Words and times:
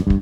Hej 0.00 0.14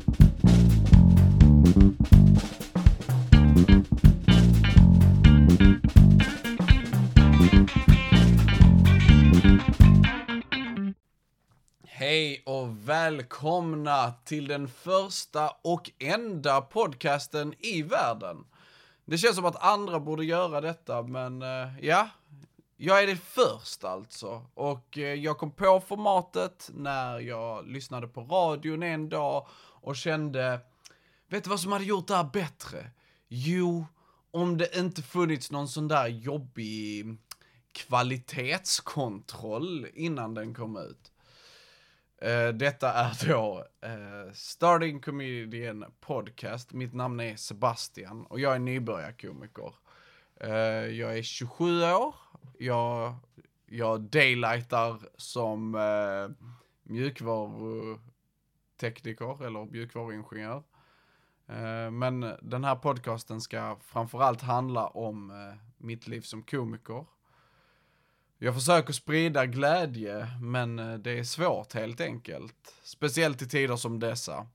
och 12.47 12.89
välkomna 12.89 14.13
till 14.25 14.49
den 14.49 14.69
första 14.69 15.51
och 15.63 15.91
enda 15.99 16.61
podcasten 16.61 17.55
i 17.59 17.83
världen. 17.83 18.45
Det 19.05 19.19
känns 19.19 19.37
som 19.37 19.45
att 19.45 19.63
andra 19.63 20.01
borde 20.01 20.25
göra 20.25 20.61
detta, 20.61 21.03
men 21.03 21.43
eh, 21.43 21.69
ja, 21.81 22.09
jag 22.81 23.03
är 23.03 23.07
det 23.07 23.17
först 23.17 23.85
alltså. 23.85 24.43
Och 24.55 24.99
eh, 24.99 25.15
jag 25.15 25.39
kom 25.39 25.51
på 25.51 25.81
formatet 25.81 26.71
när 26.75 27.19
jag 27.19 27.67
lyssnade 27.67 28.09
på 28.09 28.21
radion 28.21 28.83
en 28.83 29.09
dag 29.09 29.47
och 29.81 29.97
kände, 29.97 30.61
vet 31.29 31.45
du 31.45 31.51
vad 31.51 31.61
som 31.61 31.73
hade 31.73 31.85
gjort 31.85 32.09
det 32.09 32.17
här 32.17 32.31
bättre? 32.33 32.91
Jo, 33.29 33.87
om 34.31 34.57
det 34.57 34.77
inte 34.77 35.03
funnits 35.03 35.51
någon 35.51 35.69
sån 35.69 35.89
där 35.89 36.07
jobbig 36.07 37.19
kvalitetskontroll 37.73 39.87
innan 39.95 40.35
den 40.35 40.55
kom 40.55 40.77
ut. 40.77 41.13
Uh, 42.25 42.49
detta 42.49 42.93
är 42.93 43.29
då 43.29 43.67
uh, 43.87 44.33
Starting 44.33 45.01
Comedian 45.01 45.85
Podcast. 46.01 46.73
Mitt 46.73 46.95
namn 46.95 47.21
är 47.21 47.37
Sebastian 47.37 48.27
och 48.27 48.41
jag 48.41 48.55
är 48.55 48.59
nybörjarkomiker. 48.59 49.75
Uh, 50.45 50.87
jag 50.87 51.19
är 51.19 51.23
27 51.23 51.83
år. 51.83 52.15
Jag, 52.59 53.15
jag 53.67 54.01
daylightar 54.01 55.01
som 55.17 55.75
uh, 55.75 56.31
tekniker 58.79 59.47
eller 59.47 59.65
mjukvaruingenjör. 59.65 60.63
Eh, 61.49 61.91
men 61.91 62.37
den 62.43 62.65
här 62.65 62.77
podcasten 62.77 63.41
ska 63.41 63.77
framförallt 63.83 64.43
handla 64.43 64.87
om 64.87 65.31
eh, 65.31 65.57
mitt 65.79 66.09
liv 66.09 66.21
som 66.21 66.43
komiker. 66.43 67.05
Jag 68.39 68.55
försöker 68.55 68.93
sprida 68.93 69.47
glädje, 69.47 70.29
men 70.43 70.79
eh, 70.79 70.95
det 70.95 71.19
är 71.19 71.25
svårt 71.25 71.73
helt 71.75 72.01
enkelt. 72.01 72.75
Speciellt 72.83 73.43
i 73.43 73.49
tider 73.49 73.77
som 73.77 74.01
dessa. 74.01 74.47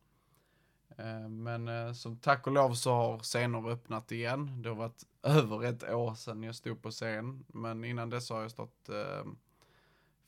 Men 1.29 1.95
som 1.95 2.17
tack 2.17 2.47
och 2.47 2.53
lov 2.53 2.73
så 2.73 2.91
har 2.93 3.19
scener 3.19 3.69
öppnat 3.69 4.11
igen. 4.11 4.61
Det 4.61 4.69
har 4.69 4.75
varit 4.75 5.03
över 5.23 5.63
ett 5.63 5.83
år 5.83 6.15
sedan 6.15 6.43
jag 6.43 6.55
stod 6.55 6.81
på 6.81 6.91
scen. 6.91 7.45
Men 7.47 7.83
innan 7.83 8.09
dess 8.09 8.29
har 8.29 8.41
jag 8.41 8.51
stått 8.51 8.89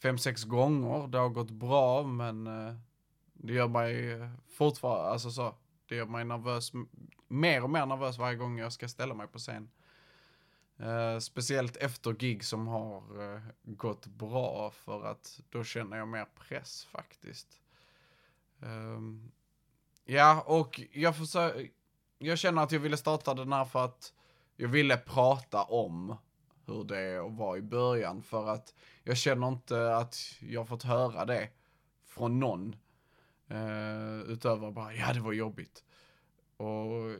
fem, 0.01 0.17
sex 0.17 0.43
gånger. 0.43 1.07
Det 1.07 1.17
har 1.17 1.29
gått 1.29 1.51
bra, 1.51 2.03
men 2.03 2.49
det 3.37 3.53
gör 3.53 3.67
mig 3.67 4.11
eh, 4.11 4.29
fortfarande, 4.47 5.11
alltså 5.11 5.31
så, 5.31 5.55
det 5.85 5.95
gör 5.95 6.05
mig 6.05 6.25
nervös, 6.25 6.71
mer 7.27 7.63
och 7.63 7.69
mer 7.69 7.85
nervös 7.85 8.17
varje 8.17 8.35
gång 8.35 8.59
jag 8.59 8.73
ska 8.73 8.87
ställa 8.87 9.13
mig 9.13 9.27
på 9.27 9.37
scen. 9.37 9.69
Uh, 10.79 11.19
speciellt 11.19 11.77
efter 11.77 12.13
gig 12.13 12.43
som 12.43 12.67
har 12.67 13.21
uh, 13.21 13.41
gått 13.63 14.05
bra 14.05 14.71
för 14.71 15.05
att 15.05 15.39
då 15.49 15.63
känner 15.63 15.97
jag 15.97 16.07
mer 16.07 16.25
press 16.25 16.85
faktiskt. 16.85 17.61
Um, 18.59 19.31
ja, 20.05 20.43
och 20.47 20.81
jag 20.91 21.17
försöker, 21.17 21.69
jag 22.17 22.37
känner 22.37 22.63
att 22.63 22.71
jag 22.71 22.79
ville 22.79 22.97
starta 22.97 23.33
den 23.33 23.53
här 23.53 23.65
för 23.65 23.85
att 23.85 24.13
jag 24.55 24.67
ville 24.67 24.97
prata 24.97 25.63
om 25.63 26.15
hur 26.65 26.83
det 26.83 26.99
är 26.99 27.27
att 27.27 27.37
vara 27.37 27.57
i 27.57 27.61
början 27.61 28.23
för 28.23 28.47
att 28.47 28.73
jag 29.03 29.17
känner 29.17 29.47
inte 29.47 29.95
att 29.95 30.17
jag 30.39 30.67
fått 30.67 30.83
höra 30.83 31.25
det 31.25 31.49
från 32.05 32.39
någon. 32.39 32.75
Uh, 33.51 34.31
utöver 34.31 34.71
bara, 34.71 34.93
ja 34.93 35.13
det 35.13 35.19
var 35.19 35.33
jobbigt. 35.33 35.83
Och 36.57 37.17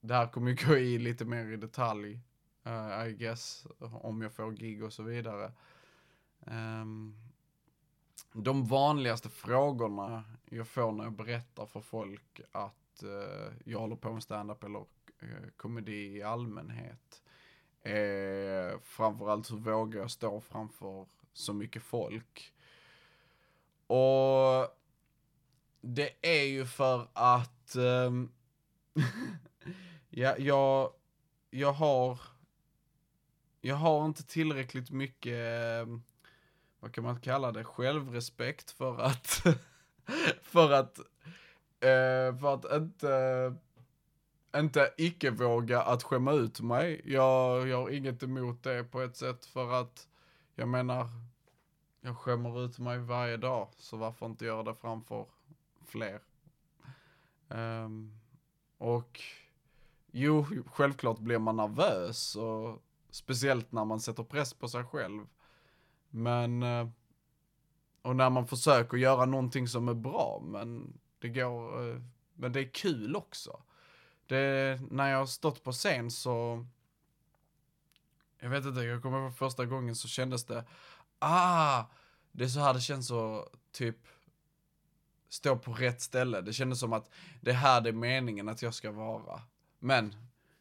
det 0.00 0.14
här 0.14 0.26
kommer 0.26 0.50
ju 0.50 0.66
gå 0.66 0.76
i 0.76 0.98
lite 0.98 1.24
mer 1.24 1.52
i 1.52 1.56
detalj 1.56 2.20
uh, 2.66 3.08
I 3.08 3.12
guess, 3.12 3.66
om 3.78 4.22
jag 4.22 4.32
får 4.32 4.52
gig 4.52 4.84
och 4.84 4.92
så 4.92 5.02
vidare. 5.02 5.52
Um, 6.40 7.16
de 8.32 8.64
vanligaste 8.64 9.28
frågorna 9.28 10.24
jag 10.44 10.68
får 10.68 10.92
när 10.92 11.04
jag 11.04 11.12
berättar 11.12 11.66
för 11.66 11.80
folk 11.80 12.40
att 12.52 13.02
uh, 13.04 13.52
jag 13.64 13.78
håller 13.78 13.96
på 13.96 14.12
med 14.12 14.22
stand-up 14.22 14.64
eller 14.64 14.78
uh, 15.22 15.50
komedi 15.56 16.16
i 16.16 16.22
allmänhet 16.22 17.22
är 17.82 18.78
framförallt 18.78 19.50
hur 19.50 19.56
vågar 19.56 20.00
jag 20.00 20.10
stå 20.10 20.40
framför 20.40 21.06
så 21.32 21.52
mycket 21.52 21.82
folk. 21.82 22.52
Och 23.86 24.79
det 25.80 26.10
är 26.22 26.44
ju 26.44 26.66
för 26.66 27.08
att 27.12 27.76
um, 27.76 28.32
ja, 30.10 30.38
jag, 30.38 30.92
jag 31.50 31.72
har 31.72 32.18
jag 33.60 33.76
har 33.76 34.04
inte 34.04 34.26
tillräckligt 34.26 34.90
mycket, 34.90 35.34
ehm, 35.34 36.02
vad 36.80 36.92
kan 36.94 37.04
man 37.04 37.20
kalla 37.20 37.52
det, 37.52 37.64
självrespekt 37.64 38.70
för 38.70 39.00
att, 39.00 39.26
för 40.42 40.72
att, 40.72 40.98
eh, 41.80 42.38
för 42.40 42.54
att 42.54 42.72
inte, 42.72 43.54
inte 44.56 44.94
icke 44.96 45.30
våga 45.30 45.82
att 45.82 46.02
skämma 46.02 46.32
ut 46.32 46.60
mig. 46.60 47.02
Jag, 47.04 47.68
jag 47.68 47.76
har 47.82 47.90
inget 47.90 48.22
emot 48.22 48.62
det 48.62 48.84
på 48.84 49.00
ett 49.00 49.16
sätt 49.16 49.46
för 49.46 49.72
att, 49.72 50.08
jag 50.54 50.68
menar, 50.68 51.08
jag 52.00 52.18
skämmer 52.18 52.64
ut 52.64 52.78
mig 52.78 52.98
varje 52.98 53.36
dag, 53.36 53.68
så 53.76 53.96
varför 53.96 54.26
inte 54.26 54.44
göra 54.44 54.62
det 54.62 54.74
framför 54.74 55.26
fler? 55.90 56.20
Um, 57.48 58.20
och 58.78 59.20
jo, 60.10 60.46
självklart 60.66 61.18
blir 61.18 61.38
man 61.38 61.56
nervös 61.56 62.36
och 62.36 62.82
Speciellt 63.10 63.72
när 63.72 63.84
man 63.84 64.00
sätter 64.00 64.22
press 64.22 64.54
på 64.54 64.68
sig 64.68 64.84
själv. 64.84 65.26
Men, 66.10 66.62
eh, 66.62 66.88
och 68.02 68.16
när 68.16 68.30
man 68.30 68.46
försöker 68.46 68.96
göra 68.96 69.24
någonting 69.24 69.68
som 69.68 69.88
är 69.88 69.94
bra, 69.94 70.42
men 70.44 71.00
det 71.18 71.28
går, 71.28 71.88
eh, 71.88 72.00
men 72.34 72.52
det 72.52 72.60
är 72.60 72.70
kul 72.72 73.16
också. 73.16 73.62
Det, 74.26 74.80
när 74.90 75.10
jag 75.10 75.18
har 75.18 75.26
stått 75.26 75.64
på 75.64 75.72
scen 75.72 76.10
så, 76.10 76.66
jag 78.38 78.50
vet 78.50 78.64
inte, 78.64 78.80
jag 78.80 79.02
kommer 79.02 79.18
ihåg 79.18 79.36
första 79.36 79.66
gången 79.66 79.96
så 79.96 80.08
kändes 80.08 80.44
det, 80.44 80.64
ah, 81.18 81.84
det 82.32 82.44
är 82.44 82.48
så 82.48 82.60
här 82.60 82.74
det 82.74 82.80
känns 82.80 83.10
att 83.10 83.48
typ 83.72 83.96
stå 85.30 85.56
på 85.56 85.72
rätt 85.72 86.00
ställe. 86.00 86.40
Det 86.40 86.52
kändes 86.52 86.80
som 86.80 86.92
att 86.92 87.10
det 87.40 87.52
här 87.52 87.80
det 87.80 87.88
är 87.88 87.92
meningen 87.92 88.48
att 88.48 88.62
jag 88.62 88.74
ska 88.74 88.90
vara. 88.90 89.42
Men 89.78 90.14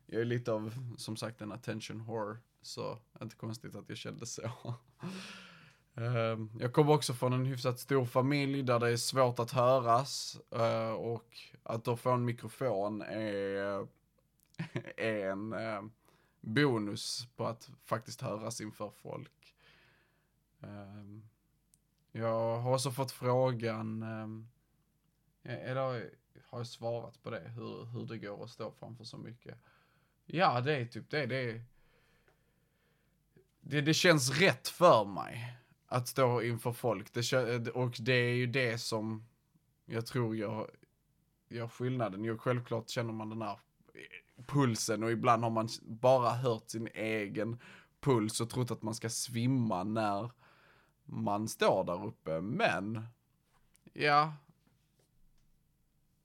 jag 0.06 0.22
är 0.22 0.26
lite 0.26 0.52
av, 0.52 0.96
som 0.98 1.18
sagt, 1.18 1.42
en 1.42 1.52
attention 1.52 2.06
whore. 2.06 2.38
Så 2.62 2.98
inte 3.22 3.36
konstigt 3.36 3.76
att 3.76 3.90
jag 3.90 3.98
kände 3.98 4.26
så. 4.26 4.52
Ehm, 5.96 6.50
jag 6.60 6.74
kommer 6.74 6.94
också 6.94 7.14
från 7.14 7.34
en 7.34 7.46
hyfsat 7.46 7.80
stor 7.80 8.06
familj 8.06 8.64
där 8.64 8.80
det 8.80 8.90
är 8.90 8.98
svårt 8.98 9.40
att 9.40 9.52
höras. 9.52 10.40
Eh, 10.52 10.92
och 10.92 11.38
att 11.64 11.84
då 11.84 11.98
få 11.98 12.12
en 12.12 12.26
mikrofon 12.26 13.02
är, 13.02 13.88
är 14.98 15.30
en 15.30 15.54
eh, 15.54 15.82
bonus 16.42 17.28
på 17.36 17.48
att 17.48 17.70
faktiskt 17.86 18.22
höras 18.22 18.62
inför 18.62 18.90
folk. 18.90 19.56
Ehm, 20.62 21.24
jag 22.12 22.60
har 22.60 22.74
också 22.74 22.92
fått 22.92 23.12
frågan, 23.12 24.04
ehm, 24.04 24.48
eller 25.44 26.10
har 26.46 26.60
jag 26.60 26.68
svarat 26.68 27.24
på 27.24 27.30
det, 27.30 27.52
hur, 27.56 27.86
hur 27.86 28.06
det 28.06 28.18
går 28.18 28.44
att 28.44 28.50
stå 28.50 28.72
framför 28.72 29.04
så 29.04 29.18
mycket. 29.18 29.58
Ja, 30.26 30.62
det 30.62 30.76
är 30.76 30.86
typ 30.86 31.10
det. 31.10 31.26
Det, 31.26 31.62
det, 33.62 33.82
det 33.82 33.94
känns 33.94 34.40
rätt 34.40 34.68
för 34.68 35.06
mig 35.06 35.58
att 35.88 36.08
stå 36.08 36.42
inför 36.42 36.72
folk. 36.72 37.14
Det, 37.14 37.70
och 37.70 37.96
det 38.00 38.14
är 38.14 38.36
ju 38.36 38.48
det 38.48 38.78
som 38.78 39.26
jag 39.86 40.06
tror 40.06 40.36
gör, 40.36 40.72
gör 41.50 41.68
skillnaden. 41.68 42.24
Jo, 42.24 42.38
självklart 42.38 42.90
känner 42.90 43.14
man 43.14 43.30
den 43.30 43.42
här 43.42 43.60
pulsen 44.48 45.04
och 45.04 45.12
ibland 45.12 45.44
har 45.44 45.50
man 45.50 45.70
bara 45.82 46.30
hört 46.30 46.70
sin 46.70 46.88
egen 46.94 47.60
puls 48.00 48.42
och 48.42 48.50
trott 48.50 48.72
att 48.72 48.82
man 48.82 48.96
ska 48.96 49.10
svimma 49.10 49.84
när 49.84 50.32
man 51.06 51.48
står 51.48 51.84
där 51.84 52.06
uppe. 52.06 52.42
Men, 52.42 53.06
ja, 53.94 54.34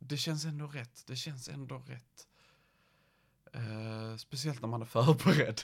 det 0.08 0.16
känns 0.16 0.44
ändå 0.44 0.66
rätt. 0.66 1.04
Det 1.06 1.16
känns 1.16 1.48
ändå 1.48 1.78
rätt. 1.78 2.28
Uh, 3.56 4.16
speciellt 4.16 4.60
när 4.60 4.68
man 4.68 4.82
är 4.82 4.86
förberedd. 4.86 5.60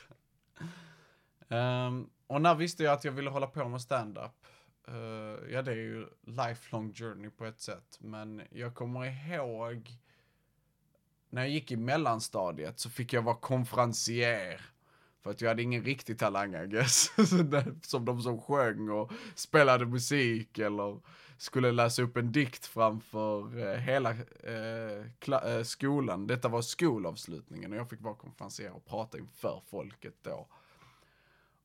um, 1.49 2.11
och 2.27 2.43
när 2.43 2.55
visste 2.55 2.83
jag 2.83 2.93
att 2.93 3.05
jag 3.05 3.13
ville 3.13 3.31
hålla 3.31 3.47
på 3.47 3.69
med 3.69 3.81
stand-up? 3.81 4.47
Uh, 4.89 5.53
ja, 5.53 5.63
det 5.63 5.71
är 5.71 5.77
ju 5.77 6.07
lifelong 6.23 6.95
journey 6.95 7.31
på 7.31 7.45
ett 7.45 7.61
sätt. 7.61 7.99
Men 8.01 8.43
jag 8.51 8.75
kommer 8.75 9.05
ihåg 9.05 9.91
när 11.31 11.43
jag 11.43 11.51
gick 11.51 11.73
i 11.73 11.77
mellanstadiet 11.77 12.79
så 12.79 12.91
fick 12.91 13.13
jag 13.13 13.23
vara 13.23 13.37
konferencier 13.37 14.61
För 15.23 15.31
att 15.31 15.41
jag 15.41 15.49
hade 15.49 15.63
ingen 15.63 15.85
riktig 15.85 16.19
talang, 16.19 16.55
I 16.55 16.67
guess. 16.67 17.11
som 17.83 18.05
de 18.05 18.23
som 18.23 18.41
sjöng 18.41 18.91
och 18.91 19.13
spelade 19.35 19.87
musik 19.87 20.59
eller 20.59 21.01
skulle 21.41 21.73
läsa 21.73 22.03
upp 22.03 22.17
en 22.17 22.33
dikt 22.33 22.67
framför 22.67 23.59
eh, 23.59 23.79
hela 23.79 24.11
eh, 24.11 25.55
eh, 25.55 25.63
skolan. 25.63 26.27
Detta 26.27 26.49
var 26.49 26.63
skolavslutningen 26.63 27.73
och 27.73 27.79
jag 27.79 27.91
fick 27.91 28.01
vara 28.01 28.15
konferencier 28.15 28.73
och 28.73 28.85
prata 28.85 29.19
inför 29.19 29.63
folket 29.71 30.15
då. 30.23 30.47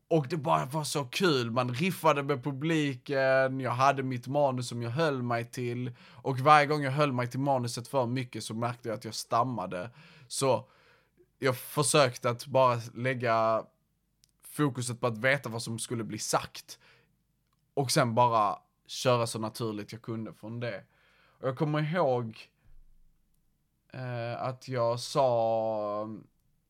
Och 0.08 0.28
det 0.28 0.38
bara 0.38 0.66
var 0.66 0.84
så 0.84 1.06
kul, 1.06 1.52
man 1.52 1.74
riffade 1.74 2.24
med 2.24 2.44
publiken, 2.44 3.60
jag 3.60 3.72
hade 3.72 4.04
mitt 4.04 4.28
manus 4.28 4.68
som 4.68 4.82
jag 4.82 4.90
höll 4.90 5.24
mig 5.24 5.46
till. 5.46 5.92
Och 6.22 6.40
varje 6.40 6.66
gång 6.66 6.84
jag 6.84 6.92
höll 6.92 7.12
mig 7.12 7.28
till 7.28 7.40
manuset 7.40 7.88
för 7.88 8.06
mycket 8.06 8.44
så 8.44 8.54
märkte 8.54 8.90
jag 8.90 8.96
att 8.96 9.06
jag 9.06 9.16
stammade. 9.16 9.90
Så 10.28 10.70
jag 11.40 11.58
försökte 11.58 12.30
att 12.30 12.46
bara 12.48 12.82
lägga 12.94 13.66
fokuset 14.44 15.02
på 15.02 15.08
att 15.08 15.18
veta 15.18 15.50
vad 15.50 15.62
som 15.62 15.80
skulle 15.80 16.04
bli 16.04 16.20
sagt. 16.20 16.80
Och 17.74 17.92
sen 17.92 18.16
bara 18.16 18.60
köra 18.88 19.28
så 19.28 19.40
naturligt 19.40 19.92
jag 19.92 20.02
kunde 20.02 20.34
från 20.34 20.60
det. 20.60 20.84
Och 21.40 21.48
jag 21.48 21.58
kommer 21.58 21.96
ihåg 21.96 22.50
eh, 23.94 24.42
att 24.42 24.68
jag 24.68 25.00
sa, 25.00 26.10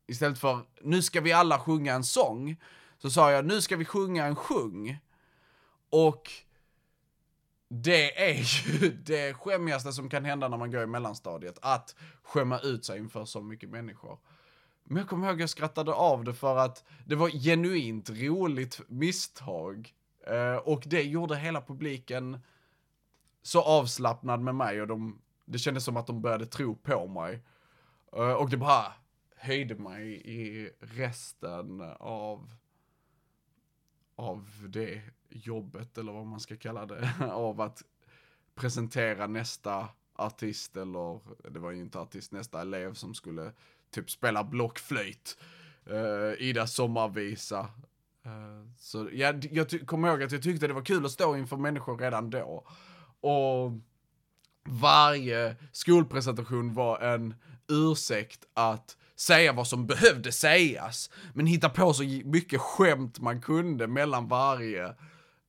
istället 0.08 0.40
för 0.40 0.60
nu 0.82 1.02
ska 1.02 1.22
vi 1.22 1.34
alla 1.34 1.60
sjunga 1.60 1.94
en 1.94 2.04
sång, 2.04 2.62
så 2.98 3.10
sa 3.10 3.32
jag 3.32 3.46
nu 3.46 3.62
ska 3.62 3.78
vi 3.78 3.86
sjunga 3.86 4.26
en 4.26 4.36
sjung. 4.36 5.00
Och 5.90 6.32
det 7.68 8.30
är 8.30 8.44
ju 8.44 8.90
det 9.06 9.34
skämmigaste 9.34 9.92
som 9.92 10.10
kan 10.10 10.26
hända 10.26 10.48
när 10.48 10.58
man 10.58 10.72
går 10.72 10.84
i 10.84 10.88
mellanstadiet, 10.88 11.60
att 11.62 11.96
skämma 12.24 12.60
ut 12.60 12.86
sig 12.86 13.00
inför 13.00 13.26
så 13.26 13.42
mycket 13.42 13.70
människor. 13.70 14.20
Men 14.84 14.98
jag 14.98 15.08
kommer 15.08 15.28
ihåg 15.28 15.36
att 15.36 15.40
jag 15.40 15.50
skrattade 15.50 15.94
av 15.94 16.24
det 16.24 16.34
för 16.34 16.58
att 16.58 16.84
det 17.06 17.16
var 17.16 17.30
genuint 17.30 18.10
roligt 18.10 18.82
misstag. 18.88 19.95
Uh, 20.32 20.56
och 20.56 20.84
det 20.86 21.04
gjorde 21.04 21.36
hela 21.36 21.62
publiken 21.62 22.40
så 23.42 23.62
avslappnad 23.62 24.42
med 24.42 24.56
mig 24.56 24.82
och 24.82 24.88
de, 24.88 25.22
det 25.46 25.58
kändes 25.58 25.84
som 25.84 25.98
att 25.98 26.08
de 26.08 26.22
började 26.22 26.46
tro 26.46 26.76
på 26.76 27.08
mig. 27.08 27.44
Uh, 28.18 28.34
och 28.34 28.50
det 28.50 28.58
bara 28.58 28.94
höjde 29.36 29.76
mig 29.76 30.22
i 30.26 30.70
resten 30.80 31.82
av, 32.00 32.52
av 34.16 34.46
det 34.68 35.02
jobbet, 35.30 35.98
eller 35.98 36.12
vad 36.12 36.26
man 36.26 36.40
ska 36.40 36.58
kalla 36.58 36.86
det, 36.86 37.12
av 37.32 37.62
att 37.62 37.84
presentera 38.56 39.28
nästa 39.28 39.88
artist, 40.16 40.78
eller 40.78 41.20
det 41.50 41.60
var 41.60 41.72
ju 41.72 41.82
inte 41.82 42.00
artist, 42.00 42.32
nästa 42.32 42.62
elev 42.62 42.94
som 42.94 43.14
skulle 43.14 43.52
typ 43.92 44.12
spela 44.12 44.44
blockflöjt. 44.44 45.38
Uh, 45.92 46.42
Ida 46.42 46.68
sommarvisa. 46.68 47.70
Eh, 48.26 48.32
så 48.78 49.10
jag, 49.12 49.48
jag 49.52 49.88
kommer 49.88 50.08
ihåg 50.08 50.24
att 50.24 50.32
jag 50.32 50.44
tyckte 50.44 50.68
det 50.68 50.74
var 50.74 50.86
kul 50.86 51.06
att 51.06 51.12
stå 51.12 51.36
inför 51.38 51.58
människor 51.58 51.98
redan 51.98 52.30
då. 52.30 52.68
Och 53.20 53.72
varje 54.70 55.56
skolpresentation 55.72 56.74
var 56.74 57.00
en 57.00 57.36
ursäkt 57.68 58.46
att 58.54 58.98
säga 59.16 59.54
vad 59.54 59.68
som 59.68 59.88
behövde 59.88 60.32
sägas, 60.32 61.10
men 61.34 61.48
hitta 61.48 61.70
på 61.70 61.94
så 61.94 62.04
mycket 62.04 62.62
skämt 62.62 63.20
man 63.20 63.42
kunde 63.42 63.88
mellan 63.88 64.28
varje, 64.28 64.96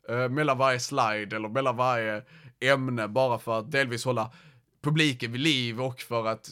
eh, 0.08 0.28
mellan 0.28 0.58
varje 0.58 0.80
slide 0.80 1.36
eller 1.36 1.48
mellan 1.48 1.76
varje 1.76 2.22
ämne 2.60 3.08
bara 3.08 3.38
för 3.38 3.58
att 3.58 3.70
delvis 3.70 4.04
hålla 4.04 4.32
publiken 4.80 5.32
vid 5.32 5.40
liv 5.40 5.80
och 5.80 6.00
för 6.00 6.26
att 6.26 6.50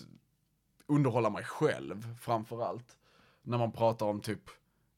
underhålla 0.86 1.30
mig 1.30 1.44
själv 1.44 2.16
framför 2.20 2.62
allt. 2.62 2.96
När 3.42 3.58
man 3.58 3.72
pratar 3.72 4.06
om 4.06 4.20
typ, 4.20 4.50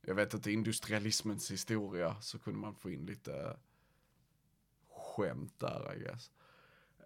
jag 0.08 0.14
vet 0.14 0.35
inte, 0.35 0.53
industrialismens 0.53 1.50
historia 1.50 2.17
så 2.20 2.38
kunde 2.38 2.58
man 2.58 2.75
få 2.75 2.91
in 2.91 3.06
lite 3.06 3.35
eh, 3.35 3.56
skämt 4.91 5.55
där 5.58 5.94
I 5.94 5.99
guess. 5.99 6.31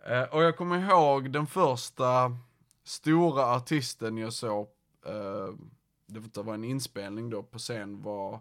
Eh, 0.06 0.22
och 0.22 0.42
jag 0.42 0.56
kommer 0.56 0.90
ihåg 0.90 1.32
den 1.32 1.46
första 1.46 2.36
stora 2.84 3.44
artisten 3.44 4.16
jag 4.16 4.32
såg, 4.32 4.68
eh, 5.06 5.54
det 6.06 6.42
var 6.42 6.54
en 6.54 6.64
inspelning 6.64 7.30
då 7.30 7.42
på 7.42 7.58
scen 7.58 8.02
var 8.02 8.40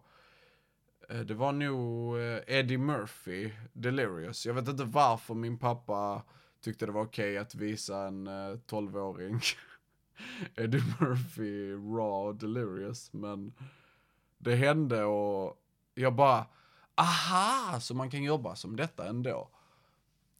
eh, 1.09 1.19
det 1.19 1.33
var 1.33 1.51
nog 1.51 2.17
eh, 2.17 2.39
Eddie 2.47 2.77
Murphy, 2.77 3.51
Delirious. 3.73 4.45
Jag 4.45 4.53
vet 4.53 4.67
inte 4.67 4.83
varför 4.83 5.33
min 5.33 5.57
pappa 5.57 6.23
tyckte 6.61 6.85
det 6.85 6.91
var 6.91 7.03
okej 7.03 7.31
okay 7.31 7.37
att 7.37 7.55
visa 7.55 8.07
en 8.07 8.27
eh, 8.27 8.57
12-åring 8.67 9.41
Eddie 10.55 10.83
Murphy, 10.99 11.73
Raw, 11.73 12.47
Delirious, 12.47 13.13
men 13.13 13.53
det 14.39 14.55
hände 14.55 15.03
och 15.03 15.61
jag 15.93 16.15
bara, 16.15 16.45
aha, 16.95 17.79
så 17.79 17.95
man 17.95 18.09
kan 18.09 18.23
jobba 18.23 18.55
som 18.55 18.75
detta 18.75 19.07
ändå. 19.07 19.49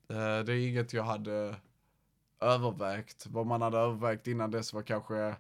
Eh, 0.10 0.40
det 0.46 0.54
är 0.54 0.70
inget 0.70 0.94
jag 0.94 1.04
hade 1.04 1.56
övervägt. 2.40 3.28
Vad 3.30 3.46
man 3.46 3.62
hade 3.62 3.78
övervägt 3.78 4.28
innan 4.28 4.52
dess 4.52 4.74
var 4.74 4.82
kanske, 4.82 5.36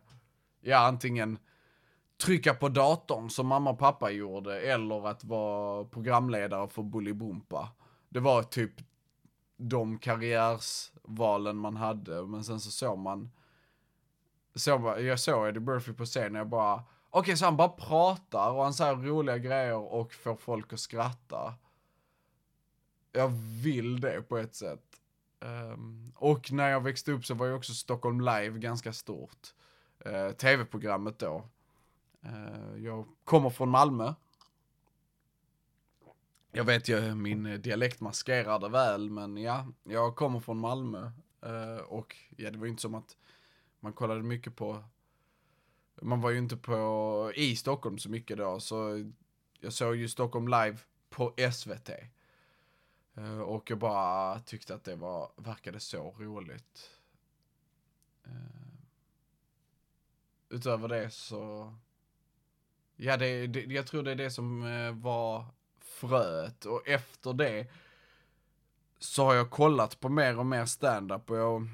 ja 0.61 0.77
antingen 0.77 1.39
trycka 2.17 2.53
på 2.53 2.69
datorn 2.69 3.29
som 3.29 3.47
mamma 3.47 3.69
och 3.69 3.79
pappa 3.79 4.11
gjorde, 4.11 4.61
eller 4.61 5.07
att 5.07 5.23
vara 5.23 5.85
programledare 5.85 6.67
för 6.67 6.81
Bolibompa. 6.83 7.69
Det 8.09 8.19
var 8.19 8.43
typ 8.43 8.71
de 9.57 9.99
karriärsvalen 9.99 11.57
man 11.57 11.75
hade, 11.75 12.25
men 12.25 12.43
sen 12.43 12.59
så 12.59 12.71
såg 12.71 12.97
man 12.97 13.31
så, 14.55 14.95
jag 14.99 15.19
såg 15.19 15.47
Eddie 15.47 15.59
Murphy 15.59 15.93
på 15.93 16.05
scen 16.05 16.35
och 16.35 16.39
jag 16.39 16.47
bara, 16.47 16.83
okej 17.09 17.19
okay, 17.19 17.35
så 17.35 17.45
han 17.45 17.57
bara 17.57 17.69
pratar 17.69 18.51
och 18.51 18.63
han 18.63 18.73
säger 18.73 18.95
roliga 18.95 19.37
grejer 19.37 19.75
och 19.75 20.13
får 20.13 20.35
folk 20.35 20.73
att 20.73 20.79
skratta. 20.79 21.53
Jag 23.11 23.29
vill 23.63 24.01
det 24.01 24.21
på 24.21 24.37
ett 24.37 24.55
sätt. 24.55 24.89
Um, 25.39 26.11
och 26.15 26.51
när 26.51 26.69
jag 26.69 26.81
växte 26.81 27.11
upp 27.11 27.25
så 27.25 27.33
var 27.33 27.45
ju 27.45 27.53
också 27.53 27.73
Stockholm 27.73 28.21
Live 28.21 28.59
ganska 28.59 28.93
stort. 28.93 29.53
Eh, 30.05 30.25
uh, 30.25 30.31
Tv-programmet 30.31 31.19
då. 31.19 31.49
Uh, 32.25 32.83
jag 32.83 33.07
kommer 33.23 33.49
från 33.49 33.69
Malmö. 33.69 34.13
Jag 36.51 36.63
vet 36.63 36.89
ju, 36.89 36.97
eh, 36.97 37.15
min 37.15 37.61
dialekt 37.61 37.99
maskerar 37.99 38.59
det 38.59 38.69
väl, 38.69 39.09
men 39.09 39.37
ja, 39.37 39.67
jag 39.83 40.15
kommer 40.15 40.39
från 40.39 40.57
Malmö. 40.57 41.11
Uh, 41.45 41.81
och 41.87 42.15
ja, 42.37 42.51
det 42.51 42.57
var 42.57 42.65
ju 42.65 42.69
inte 42.69 42.81
som 42.81 42.95
att 42.95 43.17
man 43.79 43.93
kollade 43.93 44.23
mycket 44.23 44.55
på, 44.55 44.83
man 46.01 46.21
var 46.21 46.29
ju 46.29 46.37
inte 46.37 46.57
på, 46.57 47.31
i 47.35 47.55
Stockholm 47.55 47.97
så 47.97 48.09
mycket 48.09 48.37
då, 48.37 48.59
så 48.59 49.11
jag 49.59 49.73
såg 49.73 49.95
ju 49.95 50.07
Stockholm 50.07 50.47
live 50.47 50.77
på 51.09 51.33
SVT. 51.53 51.89
Eh, 53.15 53.39
och 53.39 53.71
jag 53.71 53.79
bara 53.79 54.39
tyckte 54.39 54.75
att 54.75 54.83
det 54.83 54.95
var, 54.95 55.31
verkade 55.35 55.79
så 55.79 56.15
roligt. 56.19 56.89
Eh, 58.25 58.31
utöver 60.49 60.87
det 60.87 61.09
så, 61.09 61.73
ja 62.95 63.17
det, 63.17 63.47
det, 63.47 63.61
jag 63.61 63.87
tror 63.87 64.03
det 64.03 64.11
är 64.11 64.15
det 64.15 64.31
som 64.31 64.63
eh, 64.63 64.91
var 64.91 65.45
fröet 65.79 66.65
och 66.65 66.87
efter 66.87 67.33
det 67.33 67.67
så 68.99 69.25
har 69.25 69.33
jag 69.33 69.49
kollat 69.49 69.99
på 69.99 70.09
mer 70.09 70.39
och 70.39 70.45
mer 70.45 70.65
stand-up 70.65 71.29
och 71.29 71.37
jag 71.37 71.69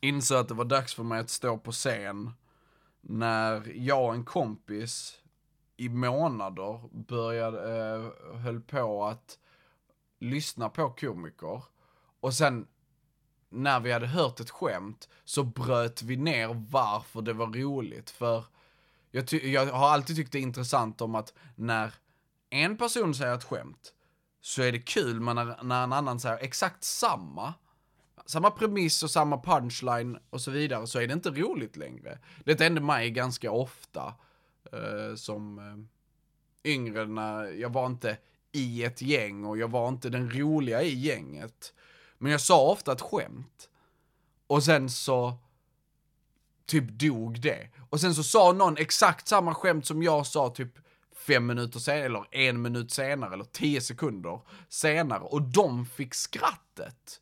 insåg 0.00 0.38
att 0.38 0.48
det 0.48 0.54
var 0.54 0.64
dags 0.64 0.94
för 0.94 1.02
mig 1.02 1.20
att 1.20 1.30
stå 1.30 1.58
på 1.58 1.72
scen 1.72 2.32
när 3.08 3.72
jag 3.74 4.04
och 4.04 4.14
en 4.14 4.24
kompis 4.24 5.18
i 5.76 5.88
månader 5.88 6.80
började, 6.92 7.78
eh, 7.78 8.36
höll 8.40 8.60
på 8.60 9.04
att 9.04 9.38
lyssna 10.20 10.68
på 10.68 10.90
komiker. 10.90 11.62
Och 12.20 12.34
sen 12.34 12.66
när 13.48 13.80
vi 13.80 13.92
hade 13.92 14.06
hört 14.06 14.40
ett 14.40 14.50
skämt 14.50 15.08
så 15.24 15.42
bröt 15.44 16.02
vi 16.02 16.16
ner 16.16 16.66
varför 16.70 17.22
det 17.22 17.32
var 17.32 17.46
roligt. 17.46 18.10
För 18.10 18.44
jag, 19.10 19.32
jag 19.32 19.66
har 19.66 19.88
alltid 19.88 20.16
tyckt 20.16 20.32
det 20.32 20.38
är 20.38 20.42
intressant 20.42 21.00
om 21.00 21.14
att 21.14 21.34
när 21.54 21.94
en 22.50 22.76
person 22.76 23.14
säger 23.14 23.34
ett 23.34 23.44
skämt 23.44 23.92
så 24.40 24.62
är 24.62 24.72
det 24.72 24.78
kul, 24.78 25.20
men 25.20 25.36
när, 25.36 25.62
när 25.62 25.84
en 25.84 25.92
annan 25.92 26.20
säger 26.20 26.38
exakt 26.38 26.84
samma 26.84 27.54
samma 28.26 28.50
premiss 28.50 29.02
och 29.02 29.10
samma 29.10 29.40
punchline 29.42 30.18
och 30.30 30.40
så 30.40 30.50
vidare 30.50 30.86
så 30.86 31.00
är 31.00 31.06
det 31.06 31.12
inte 31.12 31.30
roligt 31.30 31.76
längre. 31.76 32.18
Det 32.44 32.60
hände 32.60 32.80
mig 32.80 33.10
ganska 33.10 33.50
ofta 33.50 34.14
eh, 34.72 35.14
som 35.16 35.58
eh, 35.58 36.70
yngre 36.72 37.06
när 37.06 37.44
jag 37.44 37.72
var 37.72 37.86
inte 37.86 38.18
i 38.52 38.84
ett 38.84 39.02
gäng 39.02 39.44
och 39.44 39.58
jag 39.58 39.68
var 39.68 39.88
inte 39.88 40.08
den 40.08 40.30
roliga 40.30 40.82
i 40.82 40.94
gänget. 40.94 41.74
Men 42.18 42.32
jag 42.32 42.40
sa 42.40 42.70
ofta 42.70 42.92
ett 42.92 43.00
skämt. 43.00 43.68
Och 44.46 44.64
sen 44.64 44.90
så 44.90 45.38
typ 46.66 46.88
dog 46.88 47.40
det. 47.40 47.68
Och 47.90 48.00
sen 48.00 48.14
så 48.14 48.22
sa 48.22 48.52
någon 48.52 48.76
exakt 48.76 49.28
samma 49.28 49.54
skämt 49.54 49.86
som 49.86 50.02
jag 50.02 50.26
sa 50.26 50.50
typ 50.50 50.78
fem 51.26 51.46
minuter 51.46 51.78
senare, 51.78 52.04
eller 52.04 52.26
en 52.30 52.62
minut 52.62 52.90
senare, 52.90 53.34
eller 53.34 53.44
tio 53.44 53.80
sekunder 53.80 54.40
senare. 54.68 55.20
Och 55.20 55.42
de 55.42 55.86
fick 55.86 56.14
skrattet. 56.14 57.20